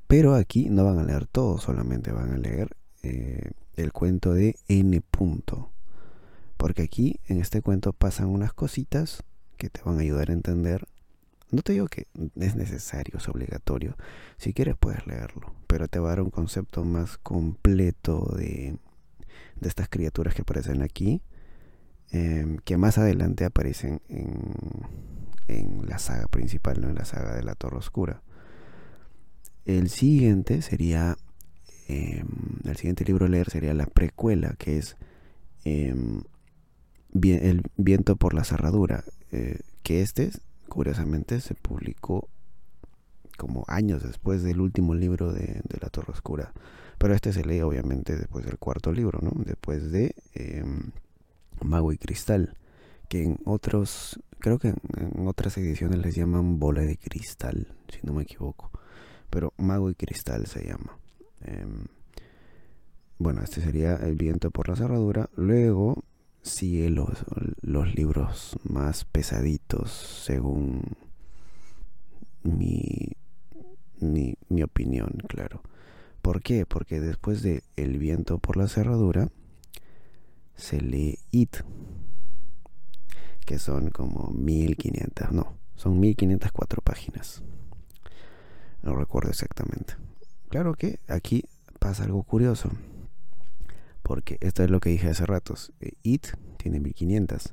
pero 0.06 0.34
aquí 0.34 0.70
no 0.70 0.82
van 0.86 0.98
a 0.98 1.04
leer 1.04 1.26
todo, 1.26 1.58
solamente 1.58 2.10
van 2.10 2.32
a 2.32 2.38
leer 2.38 2.74
eh, 3.02 3.50
el 3.76 3.92
cuento 3.92 4.32
de 4.32 4.56
N. 4.66 4.98
Punto 5.02 5.70
porque 6.60 6.82
aquí 6.82 7.18
en 7.26 7.40
este 7.40 7.62
cuento 7.62 7.94
pasan 7.94 8.26
unas 8.26 8.52
cositas 8.52 9.24
que 9.56 9.70
te 9.70 9.80
van 9.82 9.96
a 9.96 10.02
ayudar 10.02 10.28
a 10.28 10.34
entender. 10.34 10.86
No 11.50 11.62
te 11.62 11.72
digo 11.72 11.86
que 11.86 12.06
es 12.36 12.54
necesario, 12.54 13.16
es 13.16 13.26
obligatorio. 13.30 13.96
Si 14.36 14.52
quieres 14.52 14.76
puedes 14.78 15.06
leerlo, 15.06 15.54
pero 15.66 15.88
te 15.88 15.98
va 15.98 16.08
a 16.08 16.10
dar 16.10 16.20
un 16.20 16.28
concepto 16.28 16.84
más 16.84 17.16
completo 17.16 18.34
de, 18.36 18.76
de 19.58 19.68
estas 19.68 19.88
criaturas 19.88 20.34
que 20.34 20.42
aparecen 20.42 20.82
aquí, 20.82 21.22
em, 22.10 22.58
que 22.58 22.76
más 22.76 22.98
adelante 22.98 23.46
aparecen 23.46 24.02
en, 24.08 24.52
en 25.48 25.86
la 25.88 25.98
saga 25.98 26.26
principal, 26.26 26.82
no 26.82 26.90
en 26.90 26.96
la 26.96 27.06
saga 27.06 27.34
de 27.36 27.42
la 27.42 27.54
Torre 27.54 27.78
Oscura. 27.78 28.22
El 29.64 29.88
siguiente 29.88 30.60
sería, 30.60 31.16
em, 31.88 32.26
el 32.64 32.76
siguiente 32.76 33.06
libro 33.06 33.24
a 33.24 33.30
leer 33.30 33.48
sería 33.48 33.72
la 33.72 33.86
precuela, 33.86 34.56
que 34.58 34.76
es 34.76 34.98
em, 35.64 36.20
el 37.12 37.62
viento 37.76 38.16
por 38.16 38.34
la 38.34 38.44
cerradura, 38.44 39.04
eh, 39.32 39.60
que 39.82 40.02
este, 40.02 40.30
curiosamente, 40.68 41.40
se 41.40 41.54
publicó 41.54 42.28
como 43.36 43.64
años 43.68 44.02
después 44.02 44.42
del 44.42 44.60
último 44.60 44.94
libro 44.94 45.32
de, 45.32 45.62
La 45.80 45.88
Torre 45.88 46.12
Oscura. 46.12 46.52
Pero 46.98 47.14
este 47.14 47.32
se 47.32 47.44
lee 47.44 47.62
obviamente 47.62 48.16
después 48.16 48.44
del 48.44 48.58
cuarto 48.58 48.92
libro, 48.92 49.18
¿no? 49.22 49.32
Después 49.44 49.90
de 49.90 50.14
em, 50.34 50.90
Mago 51.62 51.92
y 51.92 51.98
Cristal, 51.98 52.56
que 53.08 53.22
en 53.24 53.38
otros, 53.46 54.20
creo 54.38 54.58
que 54.58 54.68
en, 54.68 55.26
otras 55.26 55.56
ediciones 55.56 55.98
les 56.00 56.14
llaman 56.14 56.58
Bola 56.58 56.82
de 56.82 56.98
Cristal, 56.98 57.68
si 57.88 58.06
no 58.06 58.12
me 58.12 58.24
equivoco. 58.24 58.70
Pero 59.30 59.54
Mago 59.56 59.88
y 59.88 59.94
Cristal 59.94 60.46
se 60.46 60.66
llama. 60.66 60.98
Em, 61.40 61.86
bueno, 63.18 63.42
este 63.42 63.62
sería 63.62 63.96
El 63.96 64.16
viento 64.16 64.50
por 64.50 64.68
la 64.68 64.76
cerradura. 64.76 65.30
Luego 65.34 66.04
sigue 66.42 66.90
los, 66.90 67.24
los 67.60 67.94
libros 67.94 68.56
más 68.64 69.04
pesaditos 69.04 69.90
según 69.90 70.96
mi, 72.42 73.12
mi, 74.00 74.34
mi, 74.48 74.62
opinión, 74.62 75.10
claro. 75.28 75.62
¿Por 76.22 76.42
qué? 76.42 76.66
Porque 76.66 77.00
después 77.00 77.42
de 77.42 77.62
El 77.76 77.98
viento 77.98 78.38
por 78.38 78.56
la 78.56 78.68
cerradura 78.68 79.28
se 80.54 80.80
lee 80.80 81.18
It, 81.30 81.56
que 83.44 83.58
son 83.58 83.90
como 83.90 84.30
1500, 84.30 85.32
no, 85.32 85.54
son 85.76 86.00
1504 86.00 86.82
páginas. 86.82 87.42
No 88.82 88.94
recuerdo 88.94 89.30
exactamente. 89.30 89.94
Claro 90.48 90.74
que 90.74 91.00
aquí 91.08 91.44
pasa 91.78 92.04
algo 92.04 92.22
curioso. 92.22 92.70
Porque 94.10 94.38
esto 94.40 94.64
es 94.64 94.70
lo 94.70 94.80
que 94.80 94.90
dije 94.90 95.08
hace 95.08 95.24
ratos. 95.24 95.72
Eh, 95.78 95.92
It 96.02 96.26
tiene 96.56 96.80
1500. 96.80 97.52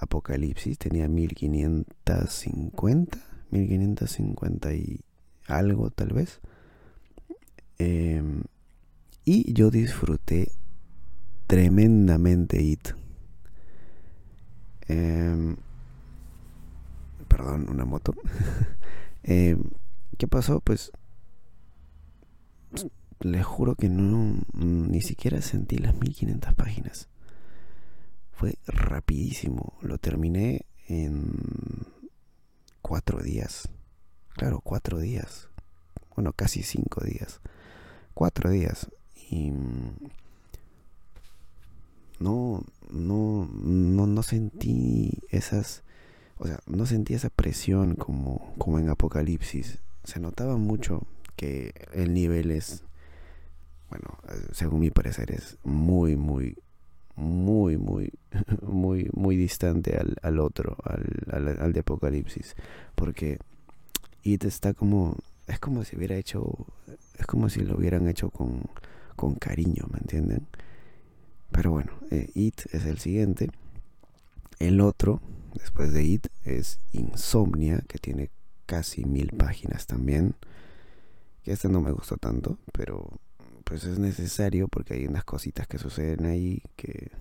Apocalipsis 0.00 0.78
tenía 0.78 1.06
1550. 1.06 3.18
1550 3.52 4.74
y 4.74 5.04
algo 5.46 5.90
tal 5.90 6.08
vez. 6.08 6.40
Em, 7.78 8.42
y 9.24 9.52
yo 9.52 9.70
disfruté 9.70 10.50
tremendamente 11.46 12.60
It. 12.60 12.88
Em, 14.88 15.56
perdón, 17.28 17.68
una 17.70 17.84
moto. 17.84 18.12
Em, 19.22 19.62
¿Qué 20.18 20.26
pasó? 20.26 20.58
Pues 20.58 20.90
le 23.20 23.42
juro 23.42 23.74
que 23.74 23.88
no, 23.88 24.40
ni 24.54 25.02
siquiera 25.02 25.42
sentí 25.42 25.76
las 25.76 25.94
1500 25.94 26.54
páginas. 26.54 27.08
Fue 28.32 28.54
rapidísimo. 28.66 29.74
Lo 29.82 29.98
terminé 29.98 30.64
en 30.88 31.32
cuatro 32.80 33.22
días. 33.22 33.68
Claro, 34.34 34.60
cuatro 34.62 34.98
días. 34.98 35.48
Bueno, 36.16 36.32
casi 36.32 36.62
cinco 36.62 37.04
días. 37.04 37.40
Cuatro 38.14 38.50
días. 38.50 38.90
Y 39.30 39.52
no, 42.18 42.64
no, 42.90 43.48
no, 43.52 44.06
no 44.06 44.22
sentí 44.22 45.18
esas, 45.28 45.82
o 46.38 46.46
sea, 46.46 46.60
no 46.66 46.86
sentí 46.86 47.14
esa 47.14 47.28
presión 47.28 47.96
como, 47.96 48.54
como 48.56 48.78
en 48.78 48.88
Apocalipsis. 48.88 49.78
Se 50.04 50.20
notaba 50.20 50.56
mucho 50.56 51.06
que 51.36 51.74
el 51.92 52.14
nivel 52.14 52.50
es 52.50 52.82
bueno, 53.90 54.18
según 54.52 54.80
mi 54.80 54.90
parecer 54.90 55.32
es 55.32 55.58
muy, 55.64 56.16
muy, 56.16 56.56
muy, 57.16 57.76
muy, 57.76 58.12
muy, 58.62 59.10
muy 59.12 59.36
distante 59.36 59.96
al, 59.96 60.16
al 60.22 60.38
otro, 60.38 60.76
al, 60.84 61.58
al, 61.60 61.72
de 61.72 61.80
Apocalipsis. 61.80 62.54
Porque 62.94 63.38
It 64.22 64.44
está 64.44 64.74
como, 64.74 65.16
es 65.46 65.58
como 65.58 65.84
si 65.84 65.96
hubiera 65.96 66.16
hecho, 66.16 66.66
es 67.18 67.26
como 67.26 67.48
si 67.48 67.60
lo 67.60 67.76
hubieran 67.76 68.08
hecho 68.08 68.30
con, 68.30 68.62
con 69.16 69.34
cariño, 69.34 69.86
¿me 69.92 69.98
entienden? 69.98 70.46
Pero 71.50 71.72
bueno, 71.72 71.92
eh, 72.10 72.30
It 72.34 72.60
es 72.72 72.86
el 72.86 72.98
siguiente. 72.98 73.50
El 74.58 74.80
otro, 74.80 75.20
después 75.54 75.92
de 75.92 76.04
It, 76.04 76.28
es 76.44 76.78
Insomnia, 76.92 77.82
que 77.88 77.98
tiene 77.98 78.30
casi 78.66 79.04
mil 79.04 79.32
páginas 79.36 79.86
también. 79.86 80.36
Que 81.42 81.52
este 81.52 81.68
no 81.68 81.80
me 81.80 81.90
gustó 81.92 82.18
tanto, 82.18 82.58
pero 82.72 83.18
pues 83.70 83.84
es 83.84 84.00
necesario 84.00 84.66
porque 84.66 84.94
hay 84.94 85.06
unas 85.06 85.22
cositas 85.22 85.68
que 85.68 85.78
suceden 85.78 86.26
ahí 86.26 86.60
que... 86.74 87.12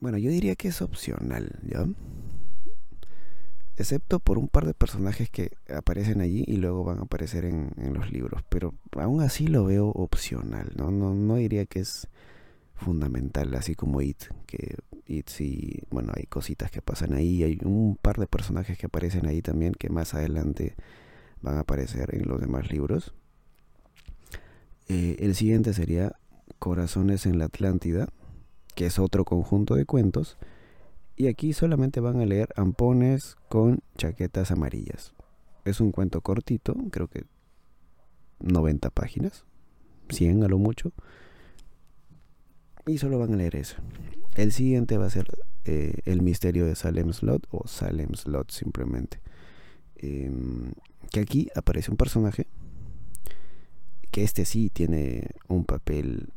Bueno, 0.00 0.18
yo 0.18 0.28
diría 0.28 0.56
que 0.56 0.66
es 0.66 0.82
opcional, 0.82 1.60
¿ya? 1.62 1.86
Excepto 3.76 4.18
por 4.18 4.38
un 4.38 4.48
par 4.48 4.66
de 4.66 4.74
personajes 4.74 5.30
que 5.30 5.52
aparecen 5.72 6.20
allí 6.20 6.42
y 6.48 6.56
luego 6.56 6.82
van 6.82 6.98
a 6.98 7.02
aparecer 7.02 7.44
en, 7.44 7.70
los 7.94 8.10
libros. 8.10 8.42
Pero 8.48 8.74
aún 8.96 9.22
así 9.22 9.46
lo 9.46 9.66
veo 9.66 9.86
opcional, 9.86 10.72
¿no? 10.74 10.90
No, 10.90 11.14
no 11.14 11.36
diría 11.36 11.64
que 11.64 11.78
es 11.78 12.08
fundamental, 12.74 13.54
así 13.54 13.76
como 13.76 14.02
It, 14.02 14.24
que 14.46 14.78
It 15.06 15.28
sí, 15.28 15.80
bueno, 15.90 16.12
hay 16.16 16.24
cositas 16.24 16.72
que 16.72 16.82
pasan 16.82 17.12
ahí, 17.12 17.44
hay 17.44 17.56
un 17.62 17.96
par 18.02 18.16
de 18.16 18.26
personajes 18.26 18.76
que 18.76 18.86
aparecen 18.86 19.28
ahí 19.28 19.42
también 19.42 19.74
que 19.74 19.90
más 19.90 20.14
adelante 20.14 20.74
van 21.40 21.56
a 21.56 21.60
aparecer 21.60 22.16
en 22.16 22.26
los 22.26 22.40
demás 22.40 22.72
libros. 22.72 23.14
Eh, 24.88 25.16
el 25.20 25.34
siguiente 25.34 25.74
sería 25.74 26.16
Corazones 26.58 27.26
en 27.26 27.38
la 27.38 27.46
Atlántida, 27.46 28.08
que 28.74 28.86
es 28.86 28.98
otro 28.98 29.24
conjunto 29.24 29.74
de 29.74 29.84
cuentos. 29.84 30.38
Y 31.16 31.26
aquí 31.26 31.52
solamente 31.52 32.00
van 32.00 32.20
a 32.20 32.26
leer 32.26 32.48
ampones 32.56 33.36
con 33.48 33.80
chaquetas 33.96 34.50
amarillas. 34.50 35.14
Es 35.64 35.80
un 35.80 35.92
cuento 35.92 36.20
cortito, 36.20 36.74
creo 36.90 37.08
que 37.08 37.24
90 38.40 38.90
páginas, 38.90 39.44
100 40.08 40.44
a 40.44 40.48
lo 40.48 40.58
mucho. 40.58 40.92
Y 42.86 42.98
solo 42.98 43.18
van 43.18 43.34
a 43.34 43.36
leer 43.36 43.56
eso. 43.56 43.76
El 44.36 44.52
siguiente 44.52 44.96
va 44.96 45.06
a 45.06 45.10
ser 45.10 45.26
eh, 45.64 46.00
El 46.04 46.22
misterio 46.22 46.64
de 46.64 46.74
Salem 46.74 47.12
Slot 47.12 47.46
o 47.50 47.66
Salem 47.66 48.14
Slot 48.14 48.50
simplemente. 48.50 49.20
Em, 49.96 50.72
que 51.10 51.20
aquí 51.20 51.48
aparece 51.54 51.90
un 51.90 51.96
personaje 51.96 52.46
este 54.24 54.44
sí 54.44 54.70
tiene 54.70 55.30
un 55.48 55.64
papel, 55.64 56.32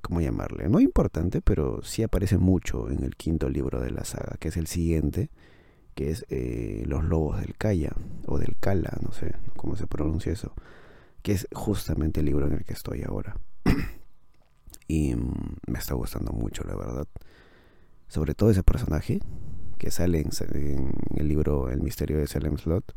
¿cómo 0.00 0.20
llamarle? 0.20 0.68
No 0.68 0.80
importante, 0.80 1.40
pero 1.40 1.82
sí 1.82 2.02
aparece 2.02 2.38
mucho 2.38 2.90
en 2.90 3.02
el 3.04 3.16
quinto 3.16 3.48
libro 3.48 3.80
de 3.80 3.90
la 3.90 4.04
saga, 4.04 4.36
que 4.38 4.48
es 4.48 4.56
el 4.56 4.66
siguiente, 4.66 5.30
que 5.94 6.10
es 6.10 6.24
eh, 6.28 6.84
Los 6.86 7.04
Lobos 7.04 7.40
del 7.40 7.56
Calla, 7.56 7.92
o 8.26 8.38
del 8.38 8.56
Cala, 8.58 8.96
no 9.02 9.12
sé 9.12 9.34
cómo 9.56 9.76
se 9.76 9.86
pronuncia 9.86 10.32
eso, 10.32 10.54
que 11.22 11.32
es 11.32 11.48
justamente 11.52 12.20
el 12.20 12.26
libro 12.26 12.46
en 12.46 12.54
el 12.54 12.64
que 12.64 12.72
estoy 12.72 13.02
ahora. 13.02 13.36
y 14.88 15.14
mm, 15.14 15.56
me 15.66 15.78
está 15.78 15.94
gustando 15.94 16.32
mucho, 16.32 16.64
la 16.64 16.76
verdad. 16.76 17.06
Sobre 18.08 18.34
todo 18.34 18.50
ese 18.50 18.62
personaje 18.62 19.20
que 19.78 19.90
sale 19.90 20.20
en, 20.20 20.30
en 20.54 20.92
el 21.16 21.28
libro 21.28 21.70
El 21.70 21.80
misterio 21.82 22.18
de 22.18 22.26
Salem 22.26 22.56
Slot 22.56 22.94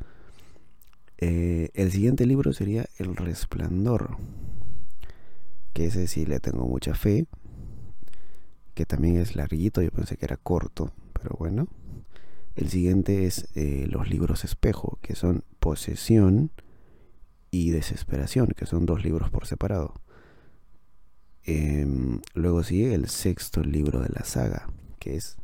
eh, 1.18 1.70
el 1.74 1.92
siguiente 1.92 2.26
libro 2.26 2.54
sería 2.54 2.86
El 2.98 3.16
Resplandor, 3.16 4.18
que 5.74 5.86
ese 5.86 6.08
sí 6.08 6.26
le 6.26 6.40
tengo 6.40 6.68
mucha 6.68 6.94
fe, 6.96 7.28
que 8.74 8.86
también 8.86 9.18
es 9.18 9.36
larguito, 9.36 9.82
yo 9.82 9.92
pensé 9.92 10.18
que 10.18 10.26
era 10.26 10.38
corto, 10.38 10.92
pero 11.14 11.36
bueno. 11.40 11.68
El 12.56 12.70
siguiente 12.70 13.26
es 13.26 13.50
eh, 13.56 13.86
los 13.90 14.10
libros 14.10 14.46
espejo, 14.46 14.98
que 15.02 15.16
son 15.16 15.44
Posesión 15.60 16.52
y 17.52 17.72
Desesperación, 17.72 18.48
que 18.56 18.66
son 18.66 18.86
dos 18.86 19.04
libros 19.04 19.30
por 19.30 19.46
separado. 19.46 19.94
Em, 21.44 22.22
luego 22.34 22.64
sigue 22.64 22.94
el 22.94 23.08
sexto 23.08 23.62
libro 23.62 24.00
de 24.00 24.10
la 24.10 24.24
saga, 24.24 24.68
que 25.00 25.16
es 25.16 25.38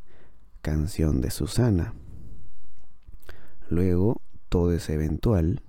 Canción 0.62 1.22
de 1.22 1.32
Susana. 1.32 1.94
Luego 3.70 4.22
todo 4.52 4.74
es 4.74 4.90
eventual. 4.90 5.62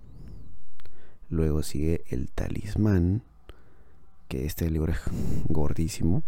Luego 1.31 1.63
sigue 1.63 2.03
El 2.09 2.29
Talismán, 2.33 3.23
que 4.27 4.45
este 4.45 4.69
libro 4.71 4.93
es 4.93 4.99
gordísimo. 5.49 6.25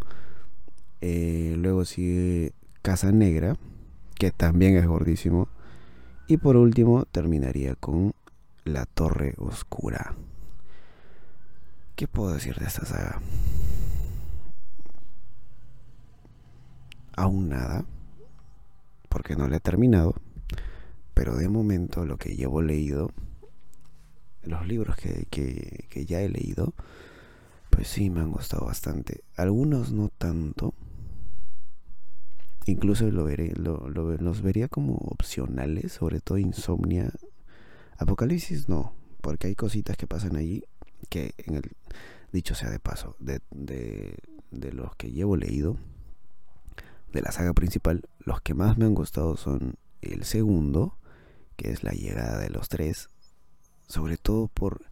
Eh, 1.01 1.57
luego 1.59 1.85
sigue 1.85 2.53
Casa 2.81 3.11
Negra, 3.11 3.57
que 4.15 4.31
también 4.31 4.77
es 4.77 4.87
gordísimo. 4.87 5.49
Y 6.29 6.37
por 6.37 6.57
último 6.57 7.07
terminaría 7.07 7.75
con 7.75 8.15
La 8.65 8.87
Torre 8.87 9.35
Oscura. 9.39 10.15
¿Qué 11.97 12.07
puedo 12.07 12.35
decir 12.35 12.57
de 12.61 12.67
esta 12.67 12.87
saga? 12.87 13.21
Aún 17.17 17.49
nada, 17.49 17.85
porque 19.09 19.35
no 19.35 19.49
la 19.49 19.57
he 19.57 19.61
terminado. 19.61 20.15
Pero 21.15 21.37
de 21.37 21.49
momento 21.49 22.05
lo 22.05 22.17
que 22.17 22.37
llevo 22.37 22.61
leído, 22.61 23.13
los 24.43 24.67
libros 24.67 24.97
que, 24.97 26.07
ya 26.07 26.21
he 26.21 26.29
leído, 26.29 26.75
pues 27.71 27.89
sí 27.89 28.11
me 28.11 28.21
han 28.21 28.33
gustado 28.33 28.67
bastante. 28.67 29.23
Algunos 29.37 29.93
no 29.93 30.11
tanto. 30.11 30.75
Incluso 32.67 33.11
lo 33.11 33.25
veré, 33.25 33.53
los 33.57 34.43
vería 34.43 34.69
como 34.69 34.95
opcionales, 34.95 35.93
sobre 35.93 36.21
todo 36.21 36.39
Insomnia. 36.39 37.13
Apocalipsis 37.99 38.69
no, 38.69 38.95
porque 39.21 39.49
hay 39.49 39.55
cositas 39.55 39.97
que 39.97 40.07
pasan 40.07 40.37
allí 40.37 40.65
que 41.09 41.35
en 41.39 41.57
el 41.57 41.71
dicho 42.33 42.55
sea 42.55 42.71
de 42.71 42.81
paso, 42.81 43.17
de, 43.21 43.41
de 44.51 44.73
los 44.73 44.97
que 44.97 45.13
llevo 45.13 45.37
leído, 45.37 45.77
de 47.13 47.23
la 47.23 47.31
saga 47.31 47.53
principal, 47.53 48.03
los 48.19 48.41
que 48.41 48.55
más 48.55 48.77
me 48.77 48.87
han 48.87 48.95
gustado 48.95 49.37
son 49.37 49.77
el 50.03 50.25
segundo, 50.25 50.99
que 51.57 51.71
es 51.71 51.83
la 51.83 51.93
llegada 51.93 52.39
de 52.39 52.51
los 52.51 52.69
tres, 52.69 53.09
sobre 53.87 54.17
todo 54.17 54.49
por 54.49 54.83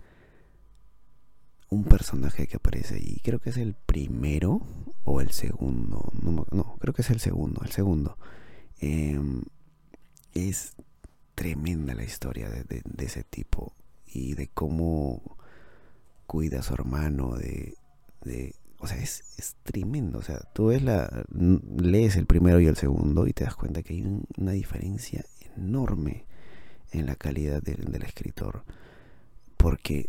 un 1.73 1.85
personaje 1.85 2.47
que 2.47 2.57
aparece 2.57 2.99
y 3.01 3.21
creo 3.21 3.39
que 3.39 3.51
es 3.51 3.57
el 3.57 3.75
primero 3.75 4.61
o 5.05 5.21
el 5.21 5.31
segundo, 5.31 6.13
no, 6.23 6.77
creo 6.79 6.93
que 6.93 7.03
es 7.03 7.11
el 7.11 7.19
segundo, 7.19 7.63
el 7.65 7.71
segundo. 7.71 8.19
Em, 8.79 9.43
es 10.35 10.75
tremenda 11.35 11.95
la 11.95 12.05
historia 12.05 12.51
de, 12.51 12.83
ese 12.99 13.25
tipo 13.25 13.73
y 14.07 14.35
de 14.35 14.49
cómo 14.49 15.39
cuida 16.27 16.61
a 16.61 16.63
su 16.63 16.75
hermano, 16.75 17.37
de, 17.37 17.75
de 18.23 18.55
o 18.79 18.87
sea, 18.87 18.99
es, 18.99 19.25
es, 19.39 19.57
tremendo. 19.63 20.19
O 20.19 20.23
sea, 20.23 20.41
tú 20.53 20.67
ves 20.67 20.83
la, 20.83 21.25
lees 21.31 22.17
el 22.17 22.27
primero 22.27 22.61
y 22.61 22.67
el 22.67 22.77
segundo 22.77 23.27
y 23.27 23.33
te 23.33 23.45
das 23.45 23.55
cuenta 23.55 23.83
que 23.83 23.95
hay 23.95 24.21
una 24.37 24.53
diferencia 24.53 25.25
enorme 25.57 26.27
en 26.93 27.07
la 27.07 27.17
calidad 27.17 27.63
del 27.63 28.03
escritor. 28.03 28.65
Porque 29.57 30.09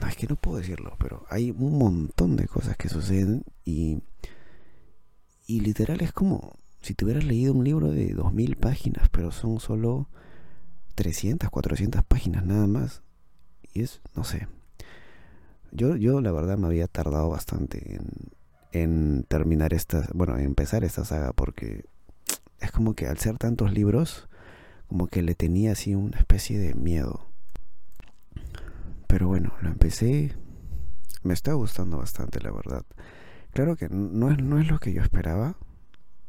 no 0.00 0.06
es 0.06 0.16
que 0.16 0.26
no 0.26 0.36
puedo 0.36 0.58
decirlo, 0.58 0.96
pero 0.98 1.24
hay 1.28 1.50
un 1.50 1.78
montón 1.78 2.36
de 2.36 2.46
cosas 2.46 2.76
que 2.76 2.88
suceden 2.88 3.44
y, 3.64 4.02
y 5.46 5.60
literal 5.60 6.00
es 6.00 6.12
como 6.12 6.56
si 6.82 6.94
te 6.94 7.04
hubieras 7.04 7.24
leído 7.24 7.52
un 7.52 7.64
libro 7.64 7.90
de 7.90 8.12
2000 8.12 8.56
páginas, 8.56 9.08
pero 9.08 9.32
son 9.32 9.58
solo 9.58 10.08
300, 10.94 11.50
400 11.50 12.04
páginas 12.04 12.44
nada 12.44 12.66
más. 12.66 13.02
Y 13.72 13.82
es, 13.82 14.00
no 14.14 14.22
sé. 14.22 14.46
Yo, 15.72 15.96
yo 15.96 16.20
la 16.20 16.30
verdad 16.30 16.56
me 16.56 16.66
había 16.66 16.86
tardado 16.86 17.28
bastante 17.28 17.96
en, 17.96 18.06
en 18.70 19.24
terminar 19.24 19.74
esta, 19.74 20.08
bueno, 20.14 20.36
en 20.36 20.44
empezar 20.44 20.84
esta 20.84 21.04
saga 21.04 21.32
porque 21.32 21.84
es 22.60 22.70
como 22.70 22.94
que 22.94 23.06
al 23.08 23.18
ser 23.18 23.36
tantos 23.36 23.72
libros, 23.72 24.28
como 24.88 25.08
que 25.08 25.22
le 25.22 25.34
tenía 25.34 25.72
así 25.72 25.94
una 25.94 26.18
especie 26.18 26.58
de 26.58 26.74
miedo. 26.74 27.26
Pero 29.06 29.28
bueno, 29.28 29.52
lo 29.60 29.68
empecé. 29.68 30.34
Me 31.22 31.34
está 31.34 31.52
gustando 31.54 31.98
bastante, 31.98 32.40
la 32.40 32.50
verdad. 32.50 32.84
Claro 33.52 33.76
que 33.76 33.88
no 33.88 34.30
es, 34.30 34.38
no 34.38 34.60
es 34.60 34.68
lo 34.68 34.78
que 34.78 34.92
yo 34.92 35.02
esperaba, 35.02 35.56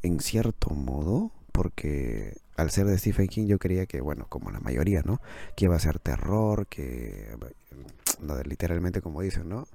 en 0.01 0.19
cierto 0.19 0.69
modo, 0.69 1.31
porque 1.51 2.37
al 2.55 2.71
ser 2.71 2.87
de 2.87 2.97
Stephen 2.97 3.27
King 3.27 3.47
yo 3.47 3.59
creía 3.59 3.85
que, 3.85 4.01
bueno, 4.01 4.25
como 4.29 4.51
la 4.51 4.59
mayoría, 4.59 5.01
¿no? 5.03 5.21
Que 5.55 5.65
iba 5.65 5.75
a 5.75 5.79
ser 5.79 5.99
terror, 5.99 6.67
que 6.67 7.35
literalmente 8.45 9.01
como 9.01 9.21
dicen, 9.21 9.49
¿no? 9.49 9.67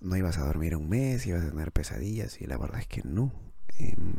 No 0.00 0.16
ibas 0.16 0.38
a 0.38 0.44
dormir 0.44 0.76
un 0.76 0.88
mes, 0.88 1.26
ibas 1.26 1.44
a 1.44 1.50
tener 1.50 1.72
pesadillas 1.72 2.40
y 2.40 2.46
la 2.46 2.56
verdad 2.56 2.80
es 2.80 2.86
que 2.86 3.02
no. 3.02 3.32
Em, 3.78 4.17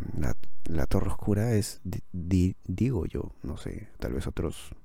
la, 0.70 0.86
Torre 0.86 1.10
Oscura 1.10 1.54
es, 1.54 1.82
digo 2.12 3.06
yo, 3.06 3.34
no 3.44 3.58
sé, 3.58 3.90
tal 4.00 4.14
vez 4.14 4.28
otros 4.28 4.76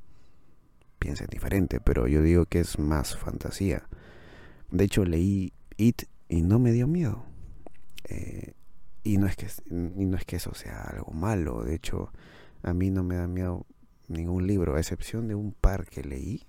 piensen 0.99 1.29
diferente, 1.31 1.81
pero 1.81 2.07
yo 2.07 2.23
digo 2.23 2.47
que 2.47 2.61
es 2.61 2.79
más 2.79 3.17
fantasía. 3.17 3.89
De 4.71 4.85
hecho 4.85 5.05
leí 5.05 5.53
It 5.77 6.05
y 6.29 6.43
no 6.43 6.59
me 6.59 6.73
dio 6.73 6.87
miedo. 6.87 7.25
Eh, 8.05 8.55
y 9.03 9.19
no 9.19 9.27
es 9.27 9.37
que 9.37 9.47
y 9.71 10.05
no 10.07 10.17
es 10.17 10.25
que 10.25 10.37
eso 10.37 10.55
sea 10.55 10.83
algo 10.83 11.13
malo, 11.13 11.63
de 11.63 11.75
hecho 11.75 12.11
a 12.63 12.73
mí 12.73 12.91
no 12.91 13.03
me 13.03 13.17
da 13.17 13.27
miedo 13.27 13.67
ningún 14.09 14.47
libro, 14.47 14.75
a 14.75 14.81
excepción 14.81 15.29
de 15.29 15.35
un 15.35 15.53
par 15.53 15.87
que 15.87 16.03
leí 16.03 16.43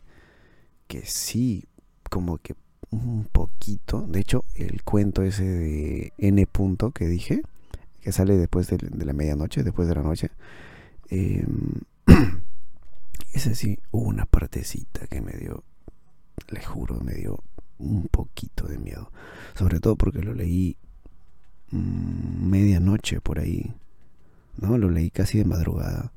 que 0.87 1.05
sí 1.05 1.65
como 2.09 2.37
que 2.37 2.55
un 2.91 3.25
poquito, 3.25 4.01
de 4.07 4.21
hecho 4.21 4.45
el 4.55 4.83
cuento 4.83 5.21
ese 5.21 5.43
de 5.43 6.13
N 6.17 6.47
punto 6.47 6.91
que 6.91 7.07
dije, 7.07 7.41
que 8.05 8.13
sale 8.13 8.37
después 8.37 8.67
de, 8.67 8.77
la 9.05 9.13
medianoche, 9.13 9.63
después 9.63 9.87
de 9.89 9.95
la 9.95 10.03
noche, 10.03 10.31
em, 11.09 11.81
ese 13.33 13.55
sí 13.55 13.79
hubo 13.91 14.07
una 14.07 14.25
partecita 14.25 15.07
que 15.07 15.19
me 15.19 15.33
dio, 15.33 15.63
le 16.47 16.63
juro, 16.63 17.01
me 17.01 17.15
dio 17.15 17.43
un 17.79 18.07
poquito 18.07 18.67
de 18.67 18.77
miedo, 18.77 19.11
sobre 19.55 19.81
todo 19.81 19.97
porque 19.97 20.21
lo 20.21 20.33
leí 20.33 20.77
Mm, 21.71 22.49
medianoche 22.49 23.21
por 23.21 23.39
ahí, 23.39 23.73
¿no? 24.57 24.77
Lo 24.77 24.89
leí 24.89 25.09
casi 25.11 25.39
de 25.39 25.45
madrugada 25.45 26.11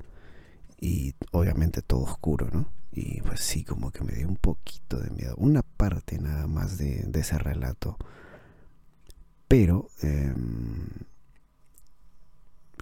y 0.79 1.15
obviamente 1.31 1.81
todo 1.81 2.01
oscuro, 2.01 2.49
¿no? 2.53 2.67
Y 2.91 3.21
pues 3.21 3.41
sí, 3.41 3.63
como 3.63 3.91
que 3.91 4.03
me 4.03 4.13
dio 4.13 4.27
un 4.27 4.37
poquito 4.37 4.99
de 4.99 5.09
miedo, 5.11 5.35
una 5.37 5.61
parte 5.63 6.17
nada 6.19 6.47
más 6.47 6.77
de, 6.77 7.09
ese 7.13 7.37
relato. 7.37 7.97
Pero 9.47 9.89
em, 10.01 10.87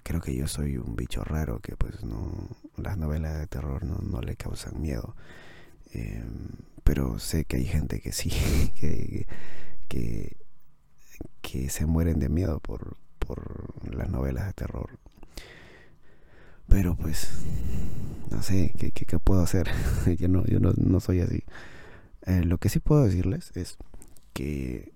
creo 0.07 0.21
que 0.21 0.35
yo 0.35 0.47
soy 0.47 0.77
un 0.77 0.95
bicho 0.95 1.23
raro 1.23 1.59
que 1.59 1.75
pues 1.75 2.03
no, 2.03 2.49
las 2.77 2.97
novelas 2.97 3.39
de 3.39 3.47
terror 3.47 3.83
no, 3.83 4.21
le 4.21 4.35
causan 4.35 4.81
miedo. 4.81 5.15
Em, 5.91 6.49
pero 6.83 7.19
sé 7.19 7.45
que 7.45 7.57
hay 7.57 7.65
gente 7.65 7.99
que 7.99 8.11
sí, 8.11 8.29
que 9.89 10.37
que 11.41 11.69
se 11.69 11.85
mueren 11.85 12.19
de 12.19 12.29
miedo 12.29 12.59
por, 12.59 12.97
las 13.89 14.09
novelas 14.09 14.47
de 14.47 14.53
terror. 14.53 14.99
Pero 16.67 16.95
pues, 16.95 17.29
no 18.31 18.41
sé, 18.43 18.73
¿qué, 18.77 18.91
qué, 18.91 19.19
puedo 19.19 19.41
hacer? 19.41 19.69
yo 20.17 20.27
no, 20.27 20.45
yo 20.45 20.59
no, 20.59 20.99
soy 20.99 21.21
así. 21.21 21.43
Eh, 22.25 22.43
lo 22.43 22.57
que 22.57 22.69
sí 22.69 22.79
puedo 22.79 23.03
decirles 23.03 23.51
es 23.55 23.77
que... 24.33 24.93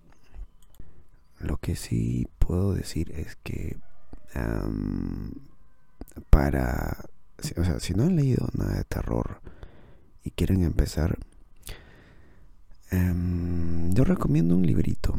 Lo 1.39 1.58
que 1.58 1.76
sí 1.76 2.28
puedo 2.38 2.74
decir 2.74 3.12
es 3.13 3.38
que... 3.38 3.78
para... 6.30 7.06
O 7.58 7.63
sea, 7.63 7.80
si 7.80 7.94
no 7.94 8.04
han 8.04 8.15
leído 8.15 8.48
nada 8.54 8.76
de 8.78 8.84
terror 8.84 9.41
y 10.24 10.32
quieren 10.32 10.63
empezar... 10.63 11.17
Em, 12.91 13.94
yo 13.94 14.04
recomiendo 14.04 14.56
un 14.56 14.65
librito 14.65 15.17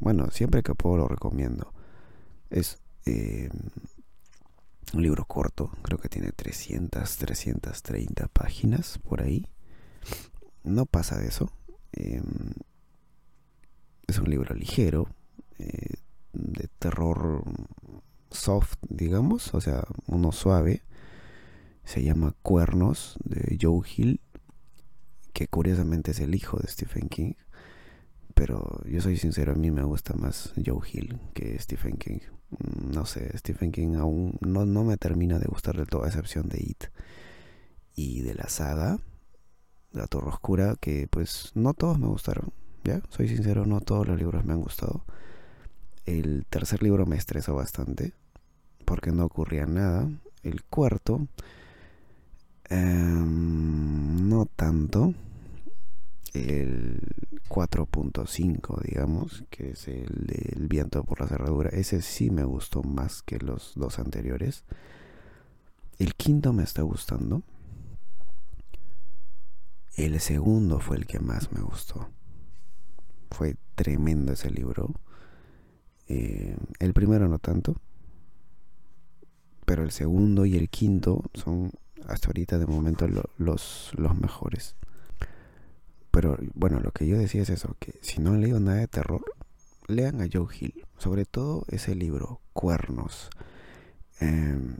bueno, 0.00 0.30
siempre 0.30 0.62
que 0.62 0.74
puedo 0.74 0.96
lo 0.96 1.08
recomiendo. 1.08 1.72
Es 2.50 2.78
eh, 3.04 3.50
un 4.94 5.02
libro 5.02 5.24
corto, 5.24 5.70
creo 5.82 5.98
que 5.98 6.08
tiene 6.08 6.32
300, 6.32 7.16
330 7.16 8.28
páginas 8.28 8.98
por 8.98 9.22
ahí. 9.22 9.46
No 10.62 10.86
pasa 10.86 11.18
de 11.18 11.28
eso. 11.28 11.50
Em, 11.92 12.52
es 14.06 14.18
un 14.18 14.30
libro 14.30 14.54
ligero, 14.54 15.08
eh, 15.58 15.94
de 16.32 16.68
terror 16.78 17.42
soft, 18.30 18.78
digamos, 18.88 19.54
o 19.54 19.60
sea, 19.60 19.84
uno 20.06 20.32
suave. 20.32 20.82
Se 21.84 22.02
llama 22.02 22.34
Cuernos 22.42 23.16
de 23.24 23.56
Joe 23.60 23.80
Hill, 23.96 24.20
que 25.32 25.48
curiosamente 25.48 26.10
es 26.10 26.20
el 26.20 26.34
hijo 26.34 26.58
de 26.58 26.68
Stephen 26.68 27.08
King 27.08 27.32
pero 28.38 28.80
yo 28.84 29.00
soy 29.00 29.16
sincero, 29.16 29.50
a 29.50 29.56
mí 29.56 29.72
me 29.72 29.82
gusta 29.82 30.14
más 30.14 30.52
Joe 30.64 30.78
Hill 30.88 31.18
que 31.34 31.58
Stephen 31.58 31.96
King. 31.96 32.20
Mm, 32.50 32.92
no 32.92 33.04
sé, 33.04 33.36
Stephen 33.36 33.72
King 33.72 33.96
aún 33.96 34.38
no, 34.40 34.64
no 34.64 34.84
me 34.84 34.96
termina 34.96 35.40
de 35.40 35.46
gustar 35.46 35.76
del 35.76 35.88
todo, 35.88 36.04
a 36.04 36.06
excepción 36.06 36.48
de 36.48 36.58
It. 36.60 36.84
Y 37.96 38.20
de 38.20 38.34
la 38.34 38.48
saga, 38.48 39.00
La 39.90 40.06
Torre 40.06 40.28
Oscura, 40.28 40.76
que 40.80 41.08
pues 41.08 41.50
no 41.56 41.74
todos 41.74 41.98
me 41.98 42.06
gustaron, 42.06 42.52
¿ya? 42.84 43.02
Soy 43.08 43.26
sincero, 43.26 43.66
no 43.66 43.80
todos 43.80 44.06
los 44.06 44.16
libros 44.16 44.44
me 44.44 44.52
han 44.52 44.60
gustado. 44.60 45.04
El 46.08 46.46
tercer 46.48 46.82
libro 46.82 47.04
me 47.04 47.16
estresó 47.16 47.54
bastante, 47.54 48.14
porque 48.86 49.12
no 49.12 49.26
ocurría 49.26 49.66
nada. 49.66 50.08
El 50.42 50.64
cuarto, 50.64 51.28
em, 52.70 54.26
no 54.26 54.46
tanto 54.46 55.12
el 56.32 57.02
4.5, 57.50 58.80
digamos, 58.84 59.44
que 59.50 59.72
es 59.72 59.86
el 59.86 60.24
del 60.26 60.66
viento 60.66 61.04
por 61.04 61.20
la 61.20 61.28
cerradura. 61.28 61.68
Ese 61.68 62.00
sí 62.00 62.30
me 62.30 62.44
gustó 62.44 62.82
más 62.82 63.20
que 63.20 63.38
los 63.38 63.72
dos 63.74 63.98
anteriores. 63.98 64.64
El 65.98 66.14
quinto 66.14 66.54
me 66.54 66.62
está 66.62 66.80
gustando. 66.80 67.42
El 69.94 70.18
segundo 70.20 70.80
fue 70.80 70.96
el 70.96 71.06
que 71.06 71.20
más 71.20 71.52
me 71.52 71.60
gustó. 71.60 72.08
Fue 73.30 73.56
tremendo 73.74 74.32
ese 74.32 74.50
libro. 74.50 74.94
Eh, 76.08 76.56
el 76.78 76.92
primero 76.92 77.28
no 77.28 77.38
tanto. 77.38 77.76
Pero 79.64 79.82
el 79.82 79.90
segundo 79.90 80.46
y 80.46 80.56
el 80.56 80.70
quinto 80.70 81.22
son 81.34 81.70
hasta 82.06 82.28
ahorita 82.28 82.58
de 82.58 82.66
momento 82.66 83.06
los, 83.36 83.92
los 83.96 84.18
mejores. 84.18 84.76
Pero 86.10 86.38
bueno, 86.54 86.80
lo 86.80 86.90
que 86.90 87.06
yo 87.06 87.18
decía 87.18 87.42
es 87.42 87.50
eso, 87.50 87.76
que 87.78 87.94
si 88.00 88.20
no 88.20 88.32
han 88.32 88.40
leído 88.40 88.60
nada 88.60 88.78
de 88.78 88.88
terror, 88.88 89.22
lean 89.86 90.20
a 90.20 90.28
Joe 90.32 90.48
Hill, 90.58 90.86
sobre 90.96 91.24
todo 91.24 91.64
ese 91.68 91.94
libro, 91.94 92.40
Cuernos, 92.52 93.30
em, 94.20 94.78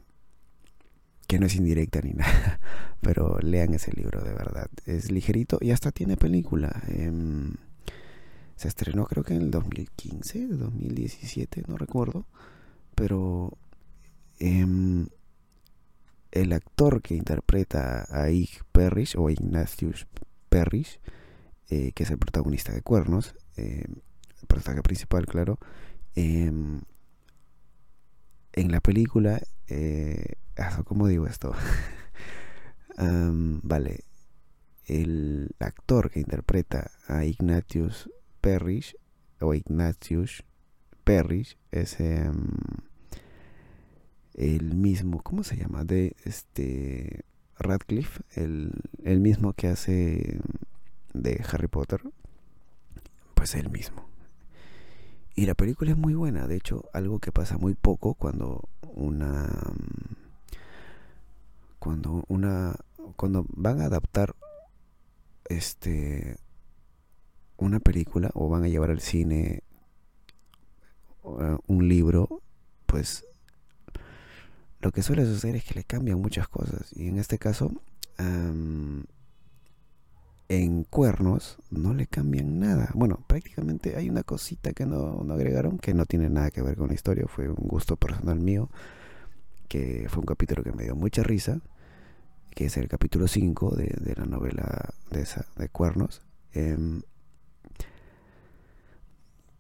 que 1.27 1.38
no 1.38 1.47
es 1.47 1.55
indirecta 1.55 2.01
ni 2.01 2.12
nada, 2.14 2.61
pero 3.03 3.38
lean 3.41 3.75
ese 3.75 3.93
libro 3.93 4.23
de 4.23 4.33
verdad, 4.33 4.69
es 4.87 5.11
ligerito 5.12 5.59
y 5.61 5.71
hasta 5.71 5.93
tiene 5.93 6.17
película. 6.17 6.83
Em, 6.88 7.55
se 8.59 8.68
estrenó 8.68 9.07
creo 9.07 9.25
que 9.25 9.35
en 9.35 9.42
el 9.42 9.51
2015, 9.51 10.49
2017, 10.49 11.64
no 11.68 11.79
recuerdo, 11.79 12.27
pero 12.94 13.57
em, 14.38 15.09
el 16.33 16.53
actor 16.53 17.01
que 17.01 17.14
interpreta 17.14 18.07
a 18.11 18.31
Ig 18.31 18.51
Parrish 18.73 19.16
o 19.16 19.31
Ignatius 19.31 20.07
Parrish 20.49 21.01
eh, 21.71 21.92
que 21.92 22.05
es 22.05 22.11
el 22.11 22.18
protagonista 22.18 22.73
de 22.73 22.81
Cuernos, 22.81 23.35
eh, 23.59 23.85
el 24.40 24.47
personaje 24.47 24.83
principal, 24.83 25.27
claro, 25.27 25.59
em, 26.14 26.81
en 28.55 28.73
la 28.73 28.81
película, 28.81 29.42
eh, 29.66 30.37
ah, 30.57 30.83
¿cómo 30.85 31.09
digo 31.09 31.27
esto? 31.27 31.53
vale, 33.62 34.05
el 34.87 35.51
actor 35.59 36.11
que 36.11 36.21
interpreta 36.21 36.90
a 37.07 37.27
Ignatius 37.27 38.09
Parrish, 38.40 38.96
o 39.40 39.55
Ignatius 39.55 40.44
Parrish, 41.05 41.57
es 41.70 42.01
em, 42.01 42.46
el 44.35 44.74
mismo, 44.74 45.22
¿cómo 45.22 45.42
se 45.44 45.57
llama? 45.57 45.85
De 45.85 46.16
este 46.24 47.24
Radcliffe, 47.59 48.22
el, 48.35 48.72
el 49.05 49.20
mismo 49.20 49.53
que 49.53 49.68
hace 49.68 50.40
de 51.12 51.44
Harry 51.51 51.68
Potter, 51.68 52.03
pues 53.35 53.55
él 53.55 53.70
mismo. 53.70 54.09
Y 55.35 55.46
la 55.46 55.55
película 55.55 55.92
es 55.92 55.96
muy 55.96 56.14
buena, 56.14 56.48
de 56.48 56.57
hecho, 56.57 56.85
algo 56.92 57.20
que 57.20 57.31
pasa 57.31 57.59
muy 57.59 57.74
poco 57.74 58.14
cuando 58.14 58.68
una 58.83 59.48
cuando 61.79 62.24
una 62.29 62.74
cuando 63.16 63.46
van 63.51 63.81
a 63.81 63.85
adaptar 63.85 64.35
este 65.48 66.38
una 67.59 67.81
película 67.81 68.31
o 68.35 68.49
van 68.49 68.64
a 68.64 68.68
llevar 68.68 68.90
al 68.90 69.01
cine 69.01 69.62
un 71.66 71.88
libro, 71.88 72.40
pues 72.87 73.27
lo 74.81 74.92
que 74.92 75.03
suele 75.03 75.27
suceder 75.27 75.57
es 75.57 75.64
que 75.64 75.75
le 75.75 75.85
cambian 75.85 76.21
muchas 76.21 76.49
cosas. 76.49 76.92
Y 76.94 77.09
en 77.09 77.18
este 77.18 77.38
caso, 77.38 77.71
en 80.49 80.85
cuernos 80.85 81.59
no 81.71 81.94
le 81.94 82.07
cambian 82.07 82.59
nada. 82.59 82.90
Bueno, 82.94 83.23
prácticamente 83.27 83.97
hay 83.97 84.09
una 84.09 84.23
cosita 84.23 84.73
que 84.73 84.87
no, 84.87 85.25
agregaron 85.31 85.79
que 85.79 85.94
no 85.94 86.07
tiene 86.07 86.31
nada 86.31 86.51
que 86.51 86.62
ver 86.62 86.77
con 86.77 86.88
la 86.88 86.94
historia. 86.94 87.27
Fue 87.29 87.49
un 87.49 87.68
gusto 87.68 87.97
personal 87.97 88.40
mío, 88.40 88.71
que 89.68 90.07
fue 90.09 90.21
un 90.21 90.27
capítulo 90.27 90.62
que 90.62 90.73
me 90.73 90.85
dio 90.85 90.97
mucha 90.97 91.23
risa, 91.23 91.61
que 92.55 92.66
es 92.66 92.77
el 92.77 92.88
capítulo 92.88 93.29
5 93.29 93.77
de, 93.77 94.14
la 94.16 94.25
novela 94.25 94.94
de, 95.11 95.23
esa, 95.23 95.47
de 95.57 95.68
cuernos. 95.68 96.23
Em, 96.53 97.03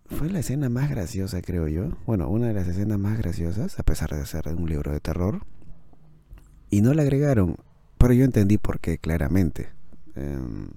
fue 0.08 0.30
la 0.30 0.40
escena 0.40 0.68
más 0.68 0.88
graciosa, 0.88 1.42
creo 1.42 1.68
yo. 1.68 1.90
Bueno, 2.06 2.28
una 2.28 2.48
de 2.48 2.54
las 2.54 2.66
escenas 2.66 2.98
más 2.98 3.18
graciosas, 3.18 3.78
a 3.78 3.82
pesar 3.82 4.10
de 4.10 4.24
ser 4.24 4.48
un 4.48 4.68
libro 4.68 4.92
de 4.92 5.00
terror. 5.00 5.42
Y 6.70 6.80
no 6.80 6.94
la 6.94 7.02
agregaron, 7.02 7.56
pero 7.98 8.14
yo 8.14 8.24
entendí 8.24 8.58
por 8.58 8.80
qué 8.80 8.98
claramente. 8.98 9.68
Em, 10.14 10.70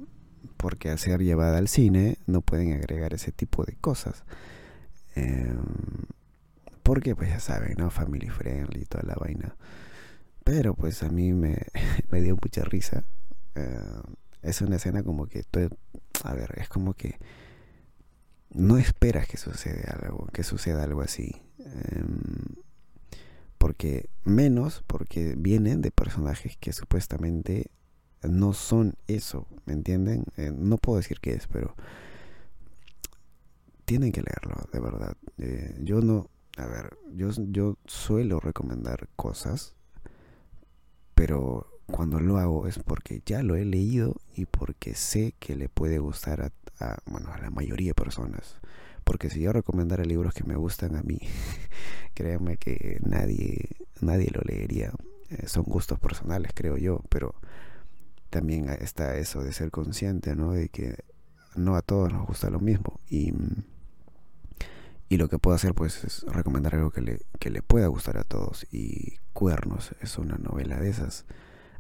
porque 0.58 0.89
al 0.89 1.00
ser 1.00 1.22
llevada 1.22 1.58
al 1.58 1.67
cine 1.67 2.17
no 2.28 2.41
pueden 2.41 2.74
agregar 2.74 3.13
ese 3.13 3.32
tipo 3.32 3.63
de 3.63 3.76
cosas. 3.76 4.24
Em, 5.15 5.58
porque 6.84 7.15
pues 7.15 7.30
ya 7.30 7.39
saben, 7.39 7.76
¿no? 7.78 7.89
Family 7.89 8.30
friendly 8.30 8.82
y 8.82 8.86
toda 8.86 9.04
la 9.04 9.15
vaina. 9.15 9.56
Pero 10.44 10.74
pues 10.76 11.04
a 11.04 11.10
mí 11.10 11.34
me, 11.34 11.58
me 12.12 12.22
dio 12.22 12.38
mucha 12.41 12.63
risa. 12.63 13.04
Em, 13.56 14.15
es 14.41 14.62
una 14.62 14.76
escena 14.76 15.04
como 15.04 15.28
que... 15.28 15.44
A 16.24 16.34
ver, 16.34 16.54
es 16.60 16.70
como 16.70 16.94
que 16.94 17.17
no 18.53 18.77
esperas 18.77 19.27
que 19.27 19.37
suceda 19.37 19.97
algo, 20.01 20.27
que 20.33 20.43
suceda 20.43 20.83
algo 20.83 21.01
así. 21.01 21.41
Em, 21.59 22.55
porque 23.57 24.09
menos 24.23 24.83
porque 24.87 25.35
vienen 25.37 25.81
de 25.81 25.91
personajes 25.91 26.57
que 26.57 26.73
supuestamente 26.73 27.69
no 28.23 28.53
son 28.53 28.95
eso, 29.07 29.47
¿me 29.65 29.73
entienden? 29.73 30.25
Eh, 30.37 30.51
no 30.55 30.77
puedo 30.77 30.97
decir 30.97 31.19
qué 31.19 31.33
es, 31.33 31.47
pero 31.47 31.75
tienen 33.85 34.11
que 34.11 34.21
leerlo, 34.21 34.55
de 34.71 34.79
verdad. 34.79 35.17
Eh, 35.37 35.77
yo 35.83 36.01
no, 36.01 36.29
a 36.57 36.65
ver, 36.65 36.97
yo, 37.13 37.29
yo 37.37 37.77
suelo 37.85 38.39
recomendar 38.39 39.09
cosas, 39.15 39.75
pero 41.15 41.81
cuando 41.91 42.19
lo 42.19 42.38
hago 42.38 42.67
es 42.67 42.80
porque 42.80 43.21
ya 43.25 43.43
lo 43.43 43.56
he 43.56 43.65
leído 43.65 44.15
y 44.36 44.45
porque 44.45 44.95
sé 44.95 45.34
que 45.39 45.56
le 45.56 45.69
puede 45.69 45.99
gustar 45.99 46.41
a 46.41 46.51
bueno, 47.06 47.32
a 47.32 47.38
la 47.38 47.49
mayoría 47.49 47.89
de 47.89 47.95
personas. 47.95 48.58
Porque 49.04 49.30
si 49.30 49.41
yo 49.41 49.51
recomendara 49.54 50.04
libros 50.04 50.34
que 50.34 50.43
me 50.43 50.56
gustan 50.56 50.95
a 50.95 51.04
mí, 51.04 51.19
créanme 52.13 52.58
que 52.58 52.99
nadie, 53.01 53.69
nadie 53.99 54.30
lo 54.32 54.41
leería. 54.41 54.91
Eh, 55.30 55.47
son 55.47 55.63
gustos 55.63 55.99
personales, 55.99 56.51
creo 56.54 56.77
yo, 56.77 57.01
pero 57.10 57.36
también 58.30 58.69
está 58.69 59.17
eso 59.17 59.43
de 59.43 59.54
ser 59.54 59.71
consciente, 59.71 60.36
¿no? 60.36 60.51
De 60.51 60.69
que 60.69 60.95
no 61.56 61.75
a 61.75 61.82
todos 61.82 62.12
nos 62.12 62.27
gusta 62.27 62.49
lo 62.49 62.60
mismo. 62.60 62.99
Y, 63.10 63.34
y 65.10 65.17
lo 65.17 65.27
que 65.27 65.39
puedo 65.39 65.56
hacer, 65.56 65.73
pues, 65.73 66.04
es 66.04 66.23
recomendar 66.23 66.75
algo 66.75 66.91
que 66.91 67.01
le, 67.01 67.21
que 67.39 67.49
le 67.49 67.62
pueda 67.62 67.88
gustar 67.88 68.17
a 68.17 68.23
todos. 68.23 68.67
Y 68.71 69.15
Cuernos 69.34 69.95
es 70.01 70.17
una 70.17 70.38
novela 70.38 70.80
de 70.80 70.89
esas 70.89 71.25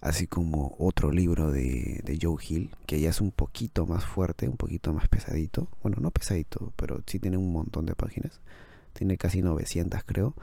así 0.01 0.25
como 0.25 0.75
otro 0.79 1.11
libro 1.11 1.51
de, 1.51 2.19
Joe 2.19 2.43
Hill, 2.45 2.71
que 2.87 2.99
ya 2.99 3.09
es 3.09 3.21
un 3.21 3.31
poquito 3.31 3.85
más 3.85 4.03
fuerte, 4.03 4.49
un 4.49 4.57
poquito 4.57 4.93
más 4.93 5.07
pesadito. 5.07 5.69
Bueno, 5.83 5.97
no 6.01 6.11
pesadito, 6.11 6.73
pero 6.75 7.01
sí 7.05 7.19
tiene 7.19 7.37
un 7.37 7.53
montón 7.53 7.85
de 7.85 7.95
páginas. 7.95 8.41
Tiene 8.93 9.17
casi 9.17 9.41
900 9.41 10.03
creo, 10.03 10.35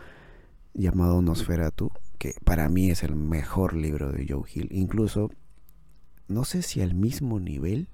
llamado 0.74 1.20
Nosferatu, 1.20 1.90
que 2.18 2.34
para 2.44 2.68
mí 2.68 2.90
es 2.90 3.02
el 3.02 3.16
mejor 3.16 3.74
libro 3.74 4.12
de 4.12 4.26
Joe 4.28 4.48
Hill. 4.52 4.68
Incluso, 4.70 5.30
no 6.28 6.44
sé 6.44 6.62
si 6.62 6.80
al 6.80 6.94
mismo 6.94 7.40
nivel 7.40 7.88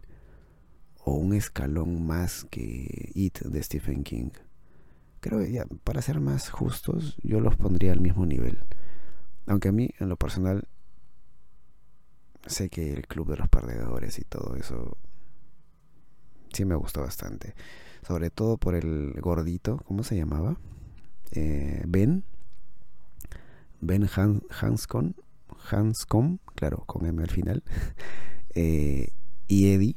o 1.02 1.14
un 1.14 1.32
escalón 1.32 2.06
más 2.06 2.46
que 2.50 3.10
It 3.14 3.40
de 3.40 3.62
Stephen 3.62 4.04
King. 4.04 4.30
Creo 5.20 5.38
que 5.38 5.50
ya, 5.50 5.64
para 5.82 6.02
ser 6.02 6.20
más 6.20 6.50
justos, 6.50 7.16
yo 7.22 7.40
los 7.40 7.56
pondría 7.56 7.92
al 7.92 8.00
mismo 8.00 8.26
nivel. 8.26 8.58
Aunque 9.46 9.68
a 9.68 9.72
mí, 9.72 9.90
en 9.98 10.10
lo 10.10 10.16
personal, 10.16 10.68
sé 12.46 12.68
que 12.68 12.92
el 12.92 13.06
Club 13.06 13.30
de 13.30 13.36
los 13.36 13.48
Perdedores 13.48 14.18
y 14.18 14.24
todo 14.24 14.56
eso 14.56 14.96
sí 16.52 16.64
me 16.64 16.74
gustó 16.74 17.02
bastante. 17.02 17.54
Sobre 18.06 18.30
todo 18.30 18.58
por 18.58 18.74
el 18.74 19.14
gordito, 19.20 19.78
¿cómo 19.86 20.02
se 20.02 20.16
llamaba? 20.16 20.56
Eh, 21.32 21.82
ben. 21.86 22.24
Ben 23.80 24.08
Hanscom. 24.08 25.14
Hanscom, 25.70 26.38
claro, 26.54 26.84
con 26.86 27.06
M 27.06 27.22
al 27.22 27.30
final. 27.30 27.62
Eh, 28.56 29.08
y 29.48 29.72
Eddie 29.72 29.96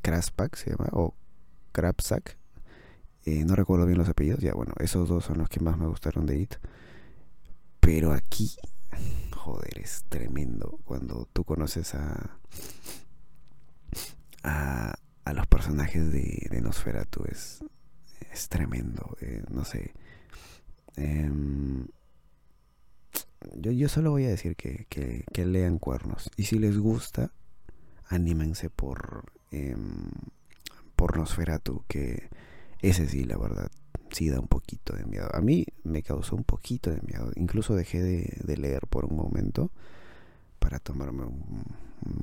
Kraspak 0.00 0.56
se 0.56 0.70
llama, 0.70 0.88
o 0.92 1.14
Krapsak. 1.72 2.38
Eh, 3.24 3.44
no 3.44 3.54
recuerdo 3.54 3.84
bien 3.84 3.98
los 3.98 4.08
apellidos. 4.08 4.40
Ya, 4.40 4.54
bueno, 4.54 4.72
esos 4.78 5.08
dos 5.08 5.26
son 5.26 5.36
los 5.36 5.50
que 5.50 5.60
más 5.60 5.76
me 5.76 5.86
gustaron 5.86 6.24
de 6.24 6.38
It. 6.38 6.54
Pero 7.78 8.12
aquí 8.12 8.56
joder, 9.34 9.78
es 9.78 10.04
tremendo 10.08 10.80
cuando 10.84 11.28
tú 11.32 11.44
conoces 11.44 11.94
a, 11.94 12.38
a, 14.42 14.94
a 15.24 15.32
los 15.32 15.46
personajes 15.46 16.10
de, 16.12 16.46
de 16.50 16.60
Nosferatu. 16.60 17.24
Es, 17.28 17.64
es 18.32 18.48
tremendo, 18.48 19.16
eh, 19.20 19.42
no 19.50 19.64
sé. 19.64 19.92
Em, 20.96 21.86
yo, 23.54 23.72
yo 23.72 23.88
solo 23.88 24.10
voy 24.10 24.24
a 24.24 24.30
decir 24.30 24.56
que, 24.56 24.86
que, 24.88 25.46
lean 25.46 25.78
cuernos. 25.78 26.30
Y 26.36 26.44
si 26.44 26.58
les 26.58 26.78
gusta, 26.78 27.32
anímense 28.08 28.70
por, 28.70 29.32
eh, 29.50 29.76
por 30.96 31.16
Nosferatu, 31.16 31.84
que 31.88 32.28
ese 32.80 33.08
sí, 33.08 33.24
la 33.24 33.36
verdad, 33.36 33.70
sí 34.12 34.28
da 34.28 34.38
un 34.40 34.48
poquito 34.48 34.94
de 34.94 35.04
miedo. 35.04 35.28
A 35.32 35.40
mí 35.40 35.64
me 35.84 36.02
causó 36.02 36.34
un 36.36 36.44
poquito 36.44 36.90
de 36.90 37.00
miedo. 37.02 37.32
Incluso 37.36 37.74
dejé 37.74 38.02
de, 38.02 38.56
leer 38.56 38.86
por 38.88 39.06
un 39.06 39.16
momento 39.16 39.70
para 40.58 40.78
tomarme 40.78 41.24
un, 41.24 41.64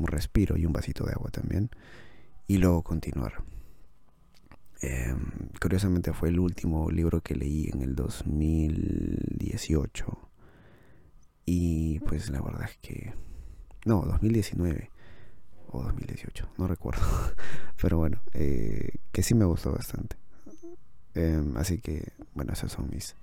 respiro 0.05 0.57
y 0.57 0.65
un 0.65 0.73
vasito 0.73 1.05
de 1.05 1.13
agua 1.13 1.29
también. 1.31 1.69
Y 2.47 2.57
luego 2.57 2.83
continuar. 2.83 3.43
Em, 4.81 5.49
curiosamente 5.59 6.13
fue 6.13 6.29
el 6.29 6.39
último 6.39 6.89
libro 6.89 7.21
que 7.21 7.35
leí 7.35 7.69
en 7.73 7.81
el 7.81 7.95
2018. 7.95 10.29
Y 11.45 11.99
pues 12.01 12.29
la 12.29 12.41
verdad 12.41 12.69
es 12.69 12.77
que... 12.77 13.13
No, 13.85 14.01
2019 14.01 14.91
o 15.71 15.83
2018, 15.83 16.49
no 16.57 16.67
recuerdo. 16.67 17.01
Pero 17.81 17.97
bueno, 17.97 18.19
eh, 18.33 18.97
que 19.11 19.23
sí 19.23 19.35
me 19.35 19.45
gustó 19.45 19.71
bastante. 19.71 20.17
Em, 21.19 21.57
así 21.57 21.79
que, 21.79 22.13
bueno, 22.33 22.53
esas 22.53 22.71
son 22.71 22.89
mis, 22.89 23.15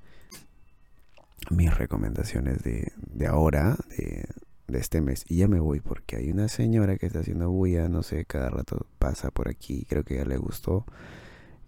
mis 1.50 1.74
recomendaciones 1.74 2.62
de, 2.62 2.92
de 2.96 3.26
ahora, 3.26 3.78
de, 3.96 4.26
de, 4.68 4.78
este 4.78 5.00
mes. 5.00 5.24
Y 5.28 5.38
ya 5.38 5.48
me 5.48 5.60
voy 5.60 5.80
porque 5.80 6.16
hay 6.16 6.30
una 6.30 6.48
señora 6.48 6.98
que 6.98 7.06
está 7.06 7.20
haciendo 7.20 7.50
bulla, 7.50 7.88
no 7.88 8.02
sé, 8.02 8.26
cada 8.26 8.50
rato 8.50 8.86
pasa 8.98 9.30
por 9.30 9.48
aquí, 9.48 9.86
creo 9.88 10.04
que 10.04 10.16
ya 10.16 10.26
le 10.26 10.36
gustó. 10.36 10.84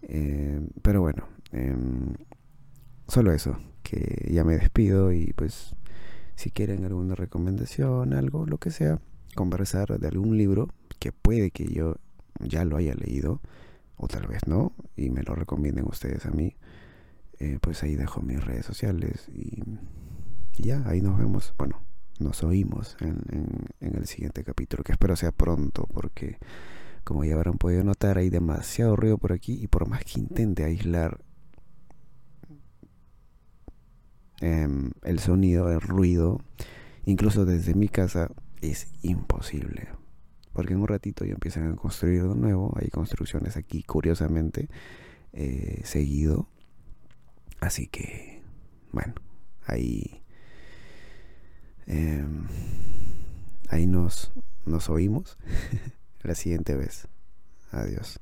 Em, 0.03 0.69
pero 0.83 1.01
bueno, 1.01 1.27
em, 1.51 2.13
solo 3.07 3.31
eso, 3.33 3.57
que 3.81 4.29
ya 4.31 4.43
me 4.43 4.55
despido 4.57 5.11
y 5.11 5.33
pues 5.33 5.75
si 6.35 6.51
quieren 6.51 6.85
alguna 6.85 7.15
recomendación, 7.15 8.13
algo, 8.13 8.45
lo 8.45 8.59
que 8.59 8.69
sea, 8.69 8.99
conversar 9.35 9.99
de 9.99 10.07
algún 10.07 10.37
libro 10.37 10.69
que 10.99 11.11
puede 11.11 11.49
que 11.51 11.65
yo 11.65 11.95
ya 12.39 12.65
lo 12.65 12.77
haya 12.77 12.93
leído 12.93 13.41
o 13.99 14.07
tal 14.07 14.27
vez 14.27 14.47
no, 14.47 14.73
y 14.95 15.09
me 15.09 15.23
lo 15.23 15.35
recomienden 15.35 15.85
ustedes 15.85 16.25
a 16.25 16.31
mí, 16.31 16.55
eh, 17.39 17.59
pues 17.61 17.83
ahí 17.83 17.95
dejo 17.95 18.21
mis 18.21 18.43
redes 18.43 18.65
sociales 18.65 19.29
y, 19.33 19.61
ya, 20.57 20.83
ahí 20.87 21.01
nos 21.01 21.17
vemos, 21.17 21.53
bueno, 21.57 21.81
nos 22.19 22.43
oímos 22.43 22.97
en, 23.01 23.67
el 23.79 24.07
siguiente 24.07 24.43
capítulo, 24.43 24.83
que 24.83 24.93
espero 24.93 25.15
sea 25.15 25.31
pronto, 25.31 25.87
porque 25.93 26.37
como 27.03 27.23
ya 27.23 27.35
habrán 27.35 27.57
podido 27.57 27.83
notar, 27.83 28.17
hay 28.17 28.29
demasiado 28.29 28.95
ruido 28.95 29.17
por 29.17 29.33
aquí 29.33 29.53
y 29.61 29.67
por 29.67 29.87
más 29.87 30.03
que 30.03 30.19
intente 30.19 30.63
aislar 30.63 31.21
em, 34.41 34.91
el 35.03 35.19
sonido, 35.19 35.71
el 35.71 35.81
ruido, 35.81 36.41
incluso 37.05 37.45
desde 37.45 37.73
mi 37.73 37.89
casa, 37.89 38.29
es 38.61 38.87
imposible 39.01 39.98
porque 40.59 40.73
en 40.73 40.81
un 40.81 40.89
ratito 40.89 41.23
ya 41.23 41.31
empiezan 41.31 41.71
a 41.71 41.75
construir 41.77 42.21
de 42.21 42.35
nuevo. 42.35 42.73
Hay 42.75 42.89
construcciones 42.89 43.55
aquí, 43.55 43.81
curiosamente, 43.81 44.67
eh, 45.31 45.79
seguido. 45.85 46.49
Así 47.61 47.87
que, 47.87 48.41
bueno, 48.91 49.13
ahí, 49.65 50.21
em, 51.87 52.45
ahí 53.69 53.87
nos, 53.87 54.33
nos 54.65 54.89
oímos 54.89 55.37
la 56.23 56.35
siguiente 56.35 56.75
vez. 56.75 57.07
Adiós. 57.71 58.19